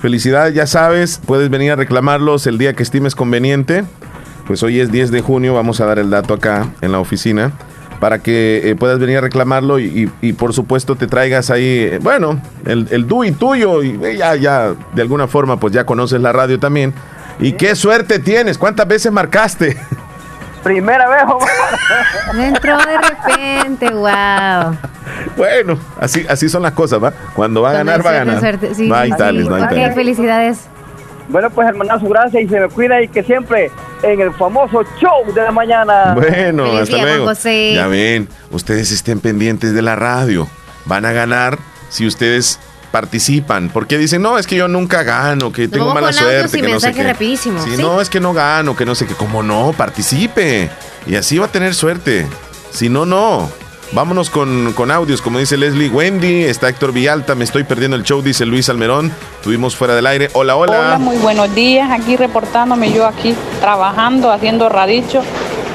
felicidades, 0.00 0.52
ya 0.54 0.66
sabes, 0.66 1.20
puedes 1.24 1.48
venir 1.48 1.70
a 1.70 1.76
reclamarlos 1.76 2.48
el 2.48 2.58
día 2.58 2.74
que 2.74 2.82
estimes 2.82 3.14
conveniente. 3.14 3.84
Pues 4.48 4.64
hoy 4.64 4.80
es 4.80 4.90
10 4.90 5.12
de 5.12 5.20
junio, 5.20 5.54
vamos 5.54 5.80
a 5.80 5.86
dar 5.86 6.00
el 6.00 6.10
dato 6.10 6.34
acá 6.34 6.66
en 6.80 6.90
la 6.90 6.98
oficina 6.98 7.52
para 8.02 8.18
que 8.18 8.68
eh, 8.68 8.74
puedas 8.74 8.98
venir 8.98 9.18
a 9.18 9.20
reclamarlo 9.20 9.78
y, 9.78 9.84
y- 10.20 10.28
y, 10.28 10.32
por 10.32 10.52
supuesto 10.52 10.96
te 10.96 11.06
traigas 11.06 11.50
ahí, 11.50 11.88
eh, 11.92 11.98
bueno, 12.02 12.42
el, 12.66 12.88
el 12.90 13.06
DUI 13.06 13.30
tuyo 13.30 13.80
y 13.84 13.90
eh, 14.02 14.16
ya, 14.18 14.34
ya, 14.34 14.74
de 14.92 15.02
alguna 15.02 15.28
forma 15.28 15.60
pues 15.60 15.72
ya 15.72 15.86
conoces 15.86 16.20
la 16.20 16.32
radio 16.32 16.58
también. 16.58 16.92
Y 17.38 17.52
qué 17.52 17.76
suerte 17.76 18.18
tienes, 18.18 18.58
¿cuántas 18.58 18.88
veces 18.88 19.12
marcaste? 19.12 19.76
Primera 20.64 21.08
vez, 21.08 21.22
Omar. 21.22 22.44
Entró 22.44 22.76
de 22.78 22.98
repente, 22.98 23.88
wow. 23.90 24.76
Bueno, 25.36 25.78
así, 26.00 26.26
así 26.28 26.48
son 26.48 26.62
las 26.62 26.72
cosas, 26.72 27.00
¿va? 27.00 27.12
Cuando 27.34 27.62
va 27.62 27.70
a 27.70 27.74
ganar, 27.74 28.04
va 28.04 28.10
a 28.10 28.14
ganar. 28.14 28.40
Suerte, 28.40 28.74
sí, 28.74 28.90
hay 28.92 29.10
sí, 29.12 29.16
sí. 29.16 29.48
no 29.48 29.54
hay 29.54 29.62
Ok, 29.62 29.68
tales. 29.68 29.94
felicidades. 29.94 30.58
Bueno, 31.28 31.50
pues 31.50 31.68
hermanazo, 31.68 32.06
gracias 32.08 32.42
y 32.44 32.48
se 32.48 32.60
me 32.60 32.68
cuida 32.68 33.00
y 33.02 33.08
que 33.08 33.22
siempre 33.22 33.70
en 34.02 34.20
el 34.20 34.32
famoso 34.34 34.82
show 35.00 35.32
de 35.34 35.42
la 35.42 35.50
mañana. 35.52 36.14
Bueno, 36.14 36.64
Feliz 36.66 36.80
hasta 36.82 36.96
día, 36.96 37.04
luego. 37.04 37.26
José. 37.26 37.72
Ya 37.74 37.86
ven, 37.86 38.28
ustedes 38.50 38.90
estén 38.92 39.20
pendientes 39.20 39.72
de 39.72 39.82
la 39.82 39.96
radio. 39.96 40.46
Van 40.84 41.04
a 41.06 41.12
ganar 41.12 41.58
si 41.88 42.06
ustedes 42.06 42.58
participan. 42.90 43.70
Porque 43.70 43.96
dicen, 43.98 44.20
no, 44.20 44.36
es 44.38 44.46
que 44.46 44.56
yo 44.56 44.68
nunca 44.68 45.02
gano, 45.02 45.50
que 45.52 45.68
tengo 45.68 45.86
Luego 45.86 45.94
mala 46.00 46.12
suerte, 46.12 46.60
que 46.60 46.68
no 46.68 46.78
sé 46.80 46.92
qué. 46.92 47.02
rapidísimos, 47.04 47.64
Sí, 47.64 47.76
¿sí? 47.76 47.82
no, 47.82 48.00
es 48.00 48.10
que 48.10 48.20
no 48.20 48.34
gano, 48.34 48.76
que 48.76 48.84
no 48.84 48.94
sé 48.94 49.06
qué. 49.06 49.14
¿Cómo 49.14 49.42
no? 49.42 49.72
Participe. 49.76 50.68
Y 51.06 51.14
así 51.14 51.38
va 51.38 51.46
a 51.46 51.52
tener 51.52 51.74
suerte. 51.74 52.26
Si 52.70 52.88
no, 52.88 53.06
no. 53.06 53.50
Vámonos 53.92 54.30
con, 54.30 54.72
con 54.72 54.90
audios, 54.90 55.20
como 55.20 55.38
dice 55.38 55.58
Leslie 55.58 55.90
Wendy, 55.90 56.44
está 56.44 56.68
Héctor 56.70 56.92
Villalta, 56.92 57.34
me 57.34 57.44
estoy 57.44 57.64
perdiendo 57.64 57.94
el 57.94 58.04
show, 58.04 58.22
dice 58.22 58.46
Luis 58.46 58.70
Almerón. 58.70 59.12
Tuvimos 59.42 59.76
fuera 59.76 59.94
del 59.94 60.06
aire. 60.06 60.30
Hola, 60.32 60.56
hola. 60.56 60.78
Hola, 60.80 60.98
muy 60.98 61.18
buenos 61.18 61.54
días. 61.54 61.90
Aquí 61.90 62.16
reportándome 62.16 62.90
yo 62.90 63.04
aquí 63.06 63.34
trabajando, 63.60 64.32
haciendo 64.32 64.70
radicho. 64.70 65.22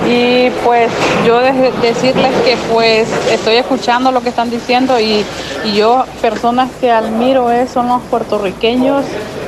Y 0.10 0.49
pues 0.63 0.89
yo 1.27 1.39
de- 1.41 1.71
decirles 1.84 2.32
que 2.43 2.58
pues 2.73 3.08
estoy 3.32 3.56
escuchando 3.56 4.12
lo 4.12 4.21
que 4.21 4.30
están 4.30 4.49
diciendo 4.49 4.99
y, 4.99 5.23
y 5.63 5.73
yo 5.75 6.03
personas 6.19 6.69
que 6.82 6.89
admiro 6.91 7.51
es, 7.51 7.69
son 7.69 7.88
los 7.88 8.01
puertorriqueños, 8.03 9.03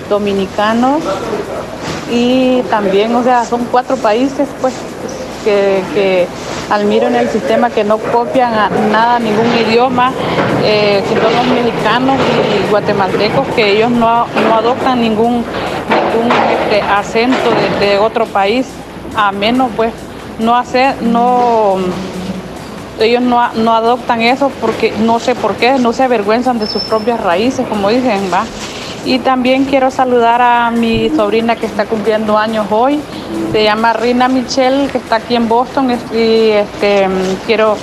dominicanos 0.10 1.01
y 2.12 2.62
también, 2.69 3.15
o 3.15 3.23
sea, 3.23 3.45
son 3.45 3.65
cuatro 3.71 3.95
países 3.97 4.47
pues 4.62 4.73
que, 5.49 5.83
que 5.93 6.27
admiro 6.69 7.07
en 7.07 7.15
el 7.15 7.29
sistema 7.29 7.69
que 7.69 7.83
no 7.83 7.97
copian 7.97 8.53
a 8.53 8.69
nada, 8.69 9.19
ningún 9.19 9.47
idioma, 9.67 10.12
eh, 10.63 11.01
son 11.07 11.17
los 11.17 11.47
mexicanos 11.47 12.17
y 12.19 12.69
guatemaltecos, 12.69 13.47
que 13.55 13.71
ellos 13.71 13.89
no, 13.89 14.27
no 14.27 14.55
adoptan 14.55 15.01
ningún, 15.01 15.43
ningún 15.89 16.31
este, 16.62 16.81
acento 16.81 17.49
de, 17.79 17.88
de 17.88 17.97
otro 17.97 18.25
país, 18.27 18.67
a 19.15 19.32
menos 19.32 19.71
pues 19.76 19.91
no 20.38 20.55
hacer, 20.55 21.01
no 21.01 21.78
ellos 22.99 23.21
no, 23.21 23.53
no 23.53 23.74
adoptan 23.74 24.21
eso 24.21 24.51
porque 24.61 24.93
no 24.99 25.19
sé 25.19 25.34
por 25.34 25.55
qué, 25.55 25.80
no 25.80 25.93
se 25.93 26.03
avergüenzan 26.03 26.59
de 26.59 26.67
sus 26.67 26.84
propias 26.84 27.21
raíces, 27.21 27.65
como 27.67 27.89
dicen, 27.89 28.30
va. 28.32 28.43
Y 29.06 29.20
también 29.20 29.66
quiero 29.66 29.91
saludar 29.91 30.41
a 30.41 30.72
mi 30.72 31.10
sobrina 31.10 31.56
que 31.56 31.66
está 31.66 31.86
cumpliendo 31.86 32.38
años 32.38 32.68
hoy. 32.70 33.00
Se 33.52 33.64
llama 33.64 33.93
Rina 33.93 34.28
Michelle, 34.28 34.88
que 34.91 34.97
está 34.97 35.18
aquí 35.18 35.36
en 35.36 35.47
Boston. 35.47 35.91
Y 36.14 36.50
este, 36.50 37.08
mm, 37.08 37.45
quiero 37.45 37.78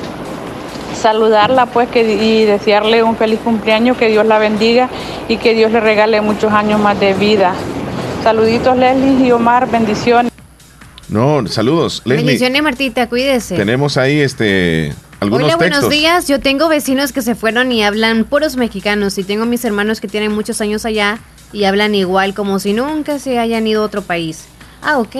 saludarla 1.01 1.67
pues 1.67 1.89
que, 1.89 2.03
y 2.03 2.45
desearle 2.45 3.03
un 3.03 3.17
feliz 3.17 3.41
cumpleaños, 3.41 3.97
que 3.97 4.09
Dios 4.09 4.27
la 4.27 4.39
bendiga 4.39 4.89
y 5.29 5.37
que 5.37 5.55
Dios 5.55 5.71
le 5.73 5.81
regale 5.81 6.21
muchos 6.21 6.53
años 6.53 6.81
más 6.81 6.99
de 6.99 7.15
vida. 7.15 7.55
Saluditos 8.23 8.77
Leslie 8.77 9.27
y 9.27 9.33
Omar, 9.33 9.71
bendiciones. 9.71 10.33
No, 11.09 11.47
saludos. 11.47 12.03
Leslie, 12.05 12.25
Bendiciones, 12.25 12.63
Martita, 12.63 13.09
cuídese. 13.09 13.57
tenemos 13.57 13.97
ahí 13.97 14.21
este 14.21 14.93
algunos 15.21 15.47
Hola, 15.47 15.59
textos. 15.59 15.81
buenos 15.81 15.91
días. 15.91 16.29
Yo 16.29 16.41
tengo 16.41 16.69
vecinos 16.69 17.13
que 17.13 17.23
se 17.23 17.35
fueron 17.35 17.73
y 17.73 17.83
hablan 17.83 18.25
puros 18.25 18.57
mexicanos. 18.57 19.19
Y 19.19 19.25
tengo 19.25 19.47
mis 19.47 19.65
hermanos 19.65 20.01
que 20.01 20.09
tienen 20.09 20.33
muchos 20.33 20.61
años 20.61 20.85
allá 20.85 21.19
y 21.53 21.65
hablan 21.65 21.95
igual 21.95 22.35
como 22.35 22.59
si 22.59 22.73
nunca 22.73 23.19
se 23.19 23.39
hayan 23.39 23.67
ido 23.67 23.83
a 23.83 23.87
otro 23.87 24.03
país. 24.03 24.45
Ah, 24.83 24.99
ok. 24.99 25.17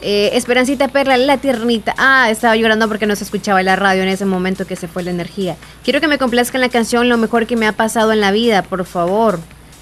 Eh, 0.00 0.30
Esperancita 0.34 0.88
Perla, 0.88 1.16
la 1.16 1.38
tiernita. 1.38 1.94
Ah, 1.98 2.30
estaba 2.30 2.56
llorando 2.56 2.88
porque 2.88 3.06
no 3.06 3.16
se 3.16 3.24
escuchaba 3.24 3.62
la 3.62 3.76
radio 3.76 4.02
en 4.02 4.08
ese 4.08 4.24
momento 4.24 4.66
que 4.66 4.76
se 4.76 4.88
fue 4.88 5.02
la 5.02 5.10
energía. 5.10 5.56
Quiero 5.84 6.00
que 6.00 6.08
me 6.08 6.18
complazcan 6.18 6.60
la 6.60 6.68
canción 6.68 7.08
Lo 7.08 7.18
mejor 7.18 7.46
que 7.46 7.56
me 7.56 7.66
ha 7.66 7.72
pasado 7.72 8.12
en 8.12 8.20
la 8.20 8.30
vida, 8.30 8.62
por 8.62 8.84
favor. 8.84 9.40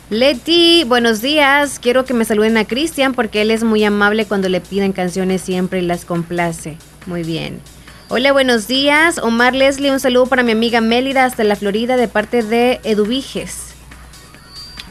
Leti, 0.08 0.84
buenos 0.84 1.20
días. 1.20 1.78
Quiero 1.80 2.04
que 2.04 2.14
me 2.14 2.24
saluden 2.24 2.56
a 2.56 2.64
Cristian 2.64 3.12
porque 3.12 3.42
él 3.42 3.50
es 3.50 3.64
muy 3.64 3.84
amable 3.84 4.24
cuando 4.24 4.48
le 4.48 4.60
piden 4.60 4.92
canciones 4.92 5.42
siempre 5.42 5.80
y 5.80 5.82
las 5.82 6.04
complace. 6.04 6.78
Muy 7.06 7.22
bien. 7.22 7.60
Hola, 8.08 8.30
buenos 8.30 8.68
días. 8.68 9.18
Omar 9.18 9.52
Leslie, 9.52 9.90
un 9.90 9.98
saludo 9.98 10.26
para 10.26 10.44
mi 10.44 10.52
amiga 10.52 10.80
Mélida 10.80 11.24
hasta 11.24 11.42
la 11.42 11.56
Florida 11.56 11.96
de 11.96 12.06
parte 12.06 12.44
de 12.44 12.80
Eduviges. 12.84 13.74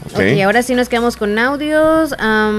Ok. 0.04 0.12
Ok, 0.12 0.42
ahora 0.44 0.62
sí 0.62 0.74
nos 0.74 0.90
quedamos 0.90 1.16
con 1.16 1.38
audios. 1.38 2.14
A 2.18 2.50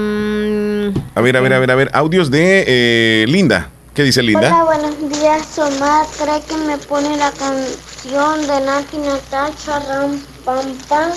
ver, 1.20 1.36
a 1.36 1.40
ver, 1.40 1.52
a 1.52 1.58
ver, 1.60 1.70
a 1.70 1.74
ver. 1.76 1.90
Audios 1.94 2.32
de 2.32 2.64
eh, 2.66 3.24
Linda. 3.28 3.70
¿Qué 3.94 4.02
dice 4.02 4.20
Linda? 4.20 4.48
Hola, 4.48 4.64
buenos 4.64 5.20
días, 5.20 5.58
Omar. 5.60 6.04
¿Cree 6.18 6.42
que 6.48 6.56
me 6.66 6.76
pone 6.76 7.16
la 7.16 7.30
canción 7.30 8.40
de 8.40 8.60
Nati 8.66 8.96
Natacha, 8.96 9.78
Ram 9.88 10.20
Pam 10.44 10.74
Pam? 10.88 11.12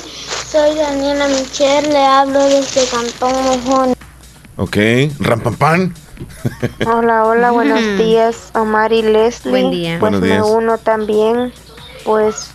Soy 0.51 0.75
Daniela 0.75 1.27
Michelle, 1.27 1.89
le 1.89 2.05
hablo 2.05 2.45
desde 2.45 2.85
Cantón 2.85 3.33
Mojón. 3.43 3.95
Ok. 4.57 4.77
Rampampan. 5.19 5.95
Hola, 6.85 7.25
hola, 7.25 7.51
buenos 7.51 7.79
días, 7.97 8.51
Omar 8.53 8.91
y 8.93 9.01
Leslie. 9.01 9.51
Buen 9.51 9.71
día. 9.71 9.89
Pues 9.99 10.11
Buenos 10.11 10.21
me 10.21 10.27
días. 10.27 10.45
uno 10.47 10.77
también, 10.77 11.53
pues, 12.03 12.51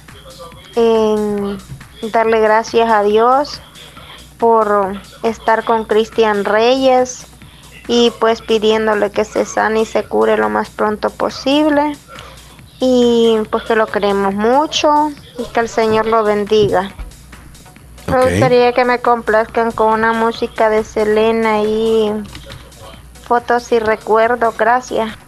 en 0.74 1.59
darle 2.12 2.41
gracias 2.41 2.91
a 2.91 3.03
Dios 3.03 3.61
por 4.39 5.01
estar 5.22 5.64
con 5.64 5.84
Cristian 5.84 6.45
Reyes 6.45 7.26
y 7.89 8.12
pues 8.20 8.43
pidiéndole 8.43 9.11
que 9.11 9.24
se 9.24 9.45
sane 9.45 9.82
y 9.82 9.87
se 9.87 10.05
cure 10.05 10.37
lo 10.37 10.49
más 10.51 10.68
pronto 10.70 11.09
posible 11.11 11.97
y 12.80 13.39
pues 13.51 13.64
que 13.64 13.76
lo 13.76 13.87
queremos 13.87 14.34
mucho 14.34 15.11
y 15.39 15.45
que 15.45 15.61
el 15.61 15.68
Señor 15.68 16.07
lo 16.07 16.22
bendiga. 16.22 16.93
Me 18.09 18.22
gustaría 18.22 18.72
que 18.72 18.84
me 18.84 18.99
complazcan 19.01 19.72
con 19.72 19.93
una 19.95 20.12
música 20.12 20.68
de 20.68 20.84
Selena 20.84 21.62
y 21.62 22.12
fotos 23.27 23.72
y 23.72 23.79
recuerdo, 23.79 24.55
gracias. 24.57 25.26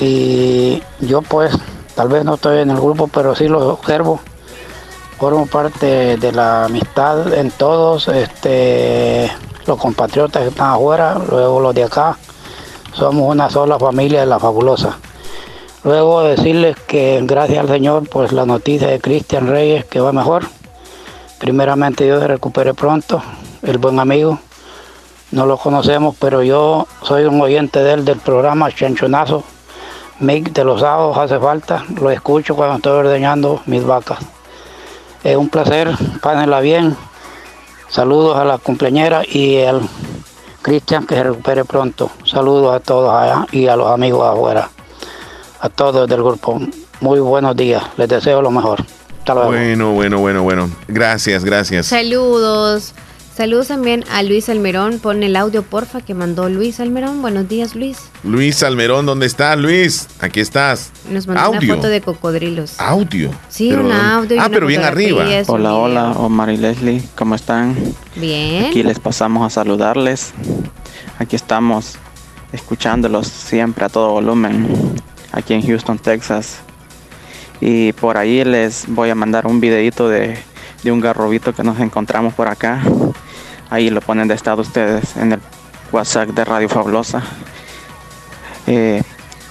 Y 0.06 0.84
yo 1.00 1.22
pues, 1.22 1.58
tal 1.96 2.10
vez 2.10 2.26
no 2.26 2.36
estoy 2.36 2.60
en 2.60 2.72
el 2.72 2.76
grupo, 2.76 3.08
pero 3.08 3.34
sí 3.36 3.48
lo 3.48 3.70
observo. 3.70 4.20
Formo 5.18 5.46
parte 5.46 6.18
de 6.18 6.32
la 6.34 6.66
amistad 6.66 7.34
en 7.34 7.50
todos, 7.52 8.10
este, 8.10 9.32
los 9.66 9.78
compatriotas 9.78 10.42
que 10.42 10.50
están 10.50 10.72
afuera, 10.72 11.18
luego 11.30 11.62
los 11.62 11.74
de 11.74 11.86
acá. 11.86 12.18
Somos 12.92 13.32
una 13.32 13.50
sola 13.50 13.80
familia 13.80 14.20
de 14.20 14.26
la 14.26 14.40
fabulosa. 14.40 14.98
Luego 15.86 16.24
decirles 16.24 16.76
que 16.86 17.22
gracias 17.24 17.60
al 17.60 17.70
Señor, 17.70 18.10
pues 18.10 18.34
la 18.34 18.46
noticia 18.46 18.90
de 18.90 19.00
Cristian 19.00 19.48
Reyes 19.48 19.86
que 19.86 20.02
va 20.02 20.12
mejor. 20.12 20.44
Primeramente 21.40 22.04
Dios 22.04 22.20
se 22.20 22.28
recupere 22.28 22.74
pronto, 22.74 23.24
el 23.62 23.78
buen 23.78 24.00
amigo. 24.00 24.38
No 25.32 25.46
lo 25.46 25.58
conocemos, 25.58 26.18
pero 26.20 26.44
yo 26.44 26.88
soy 27.04 27.24
un 27.24 27.40
oyente 27.40 27.82
de 27.82 27.94
él 27.94 28.04
del 28.04 28.20
programa 28.20 28.70
Chanchonazo. 28.70 29.46
Mick 30.20 30.54
de 30.54 30.64
los 30.64 30.82
sábados 30.82 31.18
hace 31.18 31.40
falta, 31.40 31.84
lo 32.00 32.10
escucho 32.10 32.56
cuando 32.56 32.76
estoy 32.76 32.94
ordeñando 32.94 33.62
mis 33.66 33.84
vacas. 33.84 34.20
Es 35.24 35.36
un 35.36 35.50
placer, 35.50 35.90
pásenla 36.22 36.60
bien. 36.60 36.96
Saludos 37.90 38.38
a 38.38 38.46
la 38.46 38.58
cumpleañera 38.58 39.24
y 39.26 39.62
al 39.62 39.82
Cristian 40.62 41.06
que 41.06 41.16
se 41.16 41.24
recupere 41.24 41.66
pronto. 41.66 42.10
Saludos 42.26 42.76
a 42.76 42.80
todos 42.80 43.14
allá 43.14 43.46
y 43.52 43.68
a 43.68 43.76
los 43.76 43.90
amigos 43.90 44.26
afuera. 44.26 44.70
A 45.60 45.70
todos 45.70 46.10
del 46.10 46.24
grupo. 46.24 46.60
Muy 47.02 47.20
buenos 47.20 47.56
días. 47.56 47.84
Les 47.98 48.10
deseo 48.10 48.42
lo 48.42 48.52
mejor. 48.52 48.84
Hasta 49.20 49.34
luego. 49.34 49.50
Bueno, 49.50 49.94
bueno, 49.94 50.20
bueno, 50.20 50.44
bueno. 50.44 50.70
Gracias, 50.88 51.46
gracias. 51.46 51.88
Saludos. 51.88 52.94
Saludos 53.36 53.70
también 53.70 54.04
a 54.12 54.22
Luis 54.22 54.48
Almerón. 54.48 55.00
Pon 55.00 55.24
el 55.24 55.36
audio, 55.36 55.64
porfa, 55.64 56.02
que 56.02 56.14
mandó 56.14 56.50
Luis 56.50 56.80
Almerón. 56.80 57.24
Buenos 57.24 57.50
días, 57.50 57.74
Luis. 57.76 57.98
Luis 58.24 58.62
Almerón, 58.62 59.08
¿dónde 59.08 59.26
estás, 59.26 59.58
Luis? 59.58 60.08
Aquí 60.20 60.40
estás. 60.40 60.92
Nos 61.10 61.26
mandó 61.26 61.42
Audio. 61.42 61.60
una 61.74 61.76
foto 61.78 61.88
de 61.88 62.02
cocodrilos. 62.02 62.80
Audio. 62.80 63.32
Sí, 63.50 63.74
un 63.74 63.92
audio 63.92 64.36
y 64.36 64.40
Ah, 64.40 64.46
una 64.46 64.50
pero 64.54 64.68
bien 64.68 64.84
arriba. 64.84 65.26
Hola, 65.48 65.74
hola, 65.74 66.12
Omar 66.12 66.52
y 66.52 66.58
Leslie, 66.58 67.02
¿cómo 67.16 67.34
están? 67.34 67.76
Bien. 68.16 68.66
Aquí 68.66 68.84
les 68.84 69.00
pasamos 69.00 69.44
a 69.48 69.50
saludarles. 69.50 70.32
Aquí 71.18 71.36
estamos 71.36 71.96
escuchándolos 72.52 73.28
siempre 73.28 73.84
a 73.86 73.90
todo 73.90 74.12
volumen, 74.12 74.68
aquí 75.32 75.56
en 75.56 75.64
Houston, 75.66 75.98
Texas. 75.98 76.60
Y 77.62 77.94
por 77.94 78.18
ahí 78.18 78.44
les 78.44 78.86
voy 78.90 79.10
a 79.10 79.16
mandar 79.16 79.48
un 79.48 79.60
videito 79.60 80.08
de, 80.08 80.38
de 80.84 80.92
un 80.92 81.00
garrobito 81.00 81.52
que 81.56 81.64
nos 81.64 81.80
encontramos 81.80 82.36
por 82.36 82.48
acá. 82.48 82.84
Ahí 83.74 83.90
lo 83.90 84.02
ponen 84.02 84.28
de 84.28 84.36
estado 84.36 84.62
ustedes 84.62 85.18
en 85.18 85.32
el 85.32 85.40
WhatsApp 85.92 86.30
de 86.30 86.46
Radio 86.46 86.70
Fabulosa. 86.70 87.24
Eh, 88.68 89.02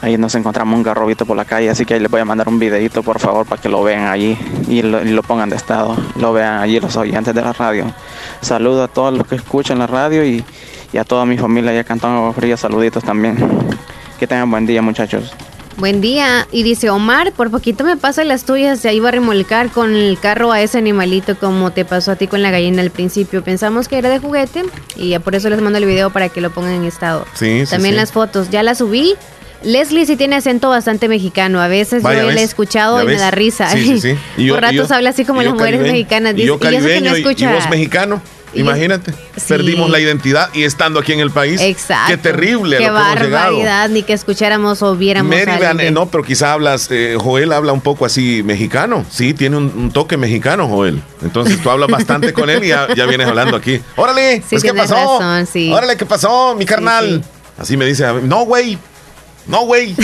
ahí 0.01 0.17
nos 0.17 0.33
encontramos 0.37 0.77
un 0.77 0.85
garrobito 0.85 1.27
por 1.27 1.37
la 1.37 1.45
calle, 1.45 1.71
así 1.71 1.85
que 1.85 1.95
ahí 1.95 2.01
les 2.01 2.09
voy 2.09 2.21
a 2.21 2.25
mandar 2.25 2.49
un 2.49 2.57
videito 2.57 3.03
por 3.03 3.19
favor 3.19 3.47
para 3.47 3.61
que 3.61 3.69
lo 3.69 3.83
vean 3.83 4.07
allí 4.07 4.39
y 4.69 4.83
lo, 4.83 5.25
pongan 5.25 5.51
de 5.51 5.57
estado, 5.57 5.97
lo 6.15 6.33
vean 6.33 6.61
allí 6.61 6.79
los 6.79 6.97
oyentes 6.97 7.35
de 7.35 7.43
la 7.43 7.53
radio. 7.53 7.93
Saludo 8.41 8.85
a 8.85 8.87
todos 8.87 9.13
los 9.13 9.27
que 9.27 9.35
escuchan 9.35 9.81
la 9.81 9.89
radio 9.89 10.25
y, 10.25 10.45
y 10.93 10.99
a 10.99 11.03
toda 11.03 11.27
mi 11.27 11.37
familia 11.37 11.73
allá 11.73 11.83
cantando 11.83 12.33
Fría, 12.33 12.57
saluditos 12.57 13.03
también. 13.03 13.37
Que 14.21 14.29
tengan 14.29 14.49
buen 14.49 14.67
día 14.67 14.83
muchachos. 14.83 15.35
Buen 15.79 16.01
día. 16.01 16.47
Y 16.53 16.63
dice 16.63 16.91
Omar, 16.91 17.33
por 17.33 17.51
poquito 17.51 17.83
me 17.85 17.97
pasa 17.97 18.25
las 18.25 18.45
tuyas. 18.45 18.83
Ya 18.83 18.93
iba 18.93 19.09
a 19.09 19.13
remolcar 19.13 19.71
con 19.71 19.95
el 19.97 20.19
carro 20.19 20.53
a 20.53 20.61
ese 20.61 20.79
animalito 20.79 21.37
como 21.37 21.71
te 21.73 21.85
pasó 21.85 22.13
a 22.13 22.17
ti 22.17 22.27
con 22.27 22.43
la 22.43 22.51
gallina 22.51 22.83
al 22.83 22.91
principio. 22.91 23.43
Pensamos 23.43 23.89
que 23.89 23.99
era 23.99 24.11
de 24.11 24.19
juguete 24.19 24.63
y 24.97 25.11
ya 25.11 25.21
por 25.21 25.35
eso 25.35 25.49
les 25.51 25.61
mando 25.61 25.79
el 25.79 25.87
video 25.87 26.11
para 26.11 26.29
que 26.29 26.41
lo 26.41 26.51
pongan 26.51 26.73
en 26.75 26.85
estado. 26.85 27.27
Sí, 27.35 27.65
También 27.69 27.95
sí. 27.95 28.01
las 28.01 28.13
fotos. 28.13 28.51
Ya 28.51 28.63
las 28.63 28.79
subí. 28.79 29.15
Leslie 29.65 30.05
sí 30.07 30.17
tiene 30.17 30.37
acento 30.37 30.69
bastante 30.69 31.09
mexicano. 31.09 31.61
A 31.63 31.69
veces 31.69 32.03
Vaya, 32.03 32.23
yo 32.23 32.27
¿ves? 32.29 32.37
he 32.37 32.43
escuchado 32.43 32.99
¿Ya 32.99 33.05
y 33.05 33.07
me 33.07 33.17
da 33.17 33.31
risa. 33.31 33.69
Sí, 33.71 33.85
sí, 33.85 34.01
sí. 34.01 34.19
Y 34.37 34.47
yo- 34.47 34.55
Por 34.55 34.65
y 34.65 34.67
ratos 34.67 34.89
yo- 34.89 34.95
habla 34.95 35.11
así 35.11 35.25
como 35.25 35.41
las 35.43 35.53
mujeres 35.55 35.81
caribeño- 35.81 35.93
mexicanas. 35.93 36.35
y 36.35 36.39
yo 36.39 36.45
y 36.45 36.47
eso 36.47 36.87
que 36.87 37.01
no 37.01 37.17
y- 37.17 37.21
y 37.21 37.47
vos 37.47 37.71
mexicano. 37.71 38.21
Imagínate, 38.55 39.15
perdimos 39.49 39.91
la 39.91 39.99
identidad 40.01 40.51
y 40.53 40.65
estando 40.65 41.01
aquí 41.01 41.13
en 41.13 41.21
el 41.21 41.31
país. 41.31 41.61
Exacto. 41.61 42.11
Qué 42.11 42.17
terrible 42.19 42.79
Qué 42.79 42.87
a 42.87 42.91
lo 42.93 42.97
que 42.99 43.03
hemos 43.03 43.21
llegado. 43.23 43.45
barbaridad, 43.45 43.89
ni 43.89 44.03
que 44.03 44.13
escucháramos 44.13 44.83
o 44.83 44.97
viéramos 44.97 45.35
eh, 45.35 45.91
no, 45.91 46.07
pero 46.11 46.23
quizá 46.25 46.53
hablas, 46.53 46.89
eh, 46.91 47.17
Joel 47.19 47.53
habla 47.53 47.73
un 47.73 47.81
poco 47.81 48.05
así 48.05 48.43
mexicano. 48.43 49.05
Sí, 49.11 49.35
tiene 49.35 49.57
un, 49.57 49.73
un 49.77 49.91
toque 49.93 50.17
mexicano, 50.17 50.69
Joel. 50.69 51.03
Entonces 51.23 51.61
tú 51.63 51.71
hablas 51.71 51.89
bastante 51.89 52.33
con 52.33 52.51
él 52.51 52.65
y 52.65 52.69
ya, 52.69 52.89
ya 52.95 53.07
vienes 53.07 53.27
hablando 53.27 53.57
aquí. 53.57 53.81
Órale, 53.97 54.39
Sí, 54.41 54.47
pues 54.51 54.63
¿qué 54.63 54.75
pasó? 54.75 54.95
razón, 54.95 55.47
sí. 55.47 55.73
Órale, 55.73 55.97
¿qué 55.97 56.07
pasó, 56.07 56.55
mi 56.55 56.67
carnal? 56.67 57.23
Así 57.59 57.77
me 57.77 57.85
dice, 57.87 58.07
no, 58.23 58.45
güey. 58.45 58.79
No, 59.47 59.65
güey. 59.67 59.95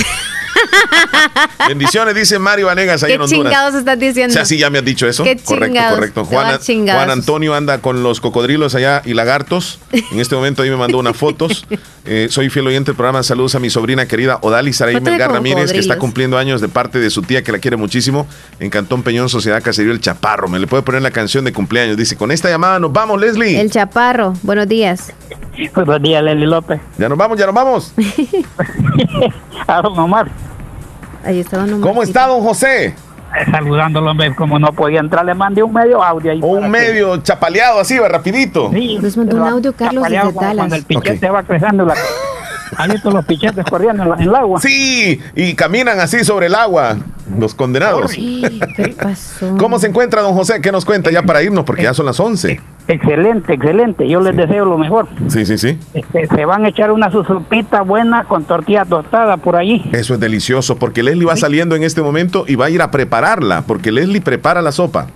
Bendiciones, 1.68 2.14
dice 2.14 2.38
Mario 2.38 2.66
Vanegas 2.66 3.02
ahí 3.02 3.08
¿Qué 3.08 3.14
en 3.14 3.22
Honduras. 3.22 3.44
chingados 3.44 3.74
estás 3.74 3.98
diciendo? 3.98 4.32
O 4.32 4.34
sea, 4.34 4.44
sí, 4.44 4.58
ya 4.58 4.70
me 4.70 4.78
has 4.78 4.84
dicho 4.84 5.06
eso. 5.06 5.24
¿Qué 5.24 5.36
correcto, 5.36 5.66
chingados? 5.66 5.94
correcto. 5.98 6.24
Juan, 6.24 6.58
chingados. 6.60 7.04
Juan 7.04 7.18
Antonio 7.18 7.54
anda 7.54 7.78
con 7.78 8.02
los 8.02 8.20
cocodrilos 8.20 8.74
allá 8.74 9.02
y 9.04 9.14
lagartos. 9.14 9.80
En 9.92 10.20
este 10.20 10.34
momento 10.34 10.62
ahí 10.62 10.70
me 10.70 10.76
mandó 10.76 10.98
unas 10.98 11.16
fotos. 11.16 11.66
Eh, 12.10 12.28
soy 12.30 12.48
fiel 12.48 12.66
oyente 12.66 12.92
del 12.92 12.96
programa. 12.96 13.22
Saludos 13.22 13.54
a 13.54 13.58
mi 13.58 13.68
sobrina 13.68 14.06
querida 14.06 14.38
Odali 14.40 14.72
Saraí 14.72 14.98
Melgar 14.98 15.30
Ramírez, 15.30 15.70
que 15.72 15.78
está 15.78 15.98
cumpliendo 15.98 16.38
años 16.38 16.62
de 16.62 16.68
parte 16.68 16.98
de 17.00 17.10
su 17.10 17.20
tía, 17.20 17.42
que 17.44 17.52
la 17.52 17.58
quiere 17.58 17.76
muchísimo, 17.76 18.26
en 18.60 18.70
Cantón 18.70 19.02
Peñón, 19.02 19.28
Sociedad 19.28 19.62
Caserío 19.62 19.92
El 19.92 20.00
Chaparro. 20.00 20.48
Me 20.48 20.58
le 20.58 20.66
puede 20.66 20.82
poner 20.82 21.02
la 21.02 21.10
canción 21.10 21.44
de 21.44 21.52
cumpleaños. 21.52 21.98
Dice, 21.98 22.16
con 22.16 22.30
esta 22.30 22.48
llamada 22.48 22.78
nos 22.78 22.94
vamos, 22.94 23.20
Leslie. 23.20 23.60
El 23.60 23.70
chaparro, 23.70 24.32
buenos 24.42 24.66
días. 24.66 25.12
Buenos 25.74 26.00
días, 26.00 26.22
Leslie 26.22 26.46
López. 26.46 26.80
Ya 26.96 27.10
nos 27.10 27.18
vamos, 27.18 27.38
ya 27.38 27.44
nos 27.44 27.54
vamos. 27.54 27.92
A 29.66 29.82
don 29.82 29.98
Omar. 29.98 30.30
Ahí 31.28 31.40
está 31.40 31.58
don 31.58 31.74
Omar. 31.74 31.80
¿Cómo 31.86 32.02
está, 32.02 32.26
don 32.26 32.40
José? 32.40 32.86
Eh, 32.86 32.94
Saludándolo, 33.50 34.12
hombre, 34.12 34.34
como 34.34 34.58
no 34.58 34.72
podía 34.72 35.00
entrar, 35.00 35.26
le 35.26 35.34
mandé 35.34 35.62
un 35.62 35.74
medio 35.74 36.02
audio 36.02 36.32
ahí. 36.32 36.40
Un 36.42 36.70
medio 36.70 37.18
chapaleado 37.18 37.78
así, 37.80 37.98
va, 37.98 38.08
rapidito. 38.08 38.70
Sí, 38.72 38.98
Les 38.98 39.14
mandó 39.14 39.36
un 39.36 39.42
audio, 39.42 39.74
Carlos, 39.74 40.04
desde 40.08 40.32
Cuando 40.32 40.74
el 40.74 40.84
pichete 40.84 41.28
va 41.28 41.42
creciendo, 41.42 41.84
la... 41.84 41.94
¿has 42.78 42.88
visto 42.88 43.10
los 43.10 43.26
pichetes 43.26 43.62
corriendo 43.66 44.04
en, 44.04 44.08
la- 44.08 44.14
en 44.16 44.22
el 44.22 44.34
agua? 44.34 44.58
Sí, 44.62 45.20
y 45.34 45.52
caminan 45.54 46.00
así 46.00 46.24
sobre 46.24 46.46
el 46.46 46.54
agua, 46.54 46.96
los 47.38 47.54
condenados. 47.54 48.12
¿Qué 48.12 48.96
pasó? 48.98 49.54
¿Cómo 49.58 49.78
se 49.78 49.88
encuentra, 49.88 50.22
don 50.22 50.32
José? 50.32 50.62
¿Qué 50.62 50.72
nos 50.72 50.86
cuenta 50.86 51.10
ya 51.10 51.22
para 51.22 51.42
irnos? 51.42 51.66
Porque 51.66 51.82
ya 51.82 51.92
son 51.92 52.06
las 52.06 52.18
11. 52.18 52.58
Excelente, 52.88 53.52
excelente. 53.54 54.08
Yo 54.08 54.20
les 54.20 54.34
deseo 54.36 54.64
lo 54.64 54.78
mejor. 54.78 55.08
Sí, 55.28 55.44
sí, 55.44 55.58
sí. 55.58 55.78
Este, 55.92 56.26
se 56.26 56.44
van 56.46 56.64
a 56.64 56.68
echar 56.68 56.90
una 56.90 57.10
susupita 57.10 57.82
buena 57.82 58.24
con 58.24 58.44
tortilla 58.44 58.84
tostada 58.86 59.36
por 59.36 59.56
allí. 59.56 59.84
Eso 59.92 60.14
es 60.14 60.20
delicioso, 60.20 60.76
porque 60.78 61.02
Leslie 61.02 61.26
va 61.26 61.36
saliendo 61.36 61.76
en 61.76 61.82
este 61.82 62.00
momento 62.00 62.44
y 62.48 62.54
va 62.54 62.66
a 62.66 62.70
ir 62.70 62.80
a 62.80 62.90
prepararla, 62.90 63.62
porque 63.66 63.92
Leslie 63.92 64.22
prepara 64.22 64.62
la 64.62 64.72
sopa. 64.72 65.06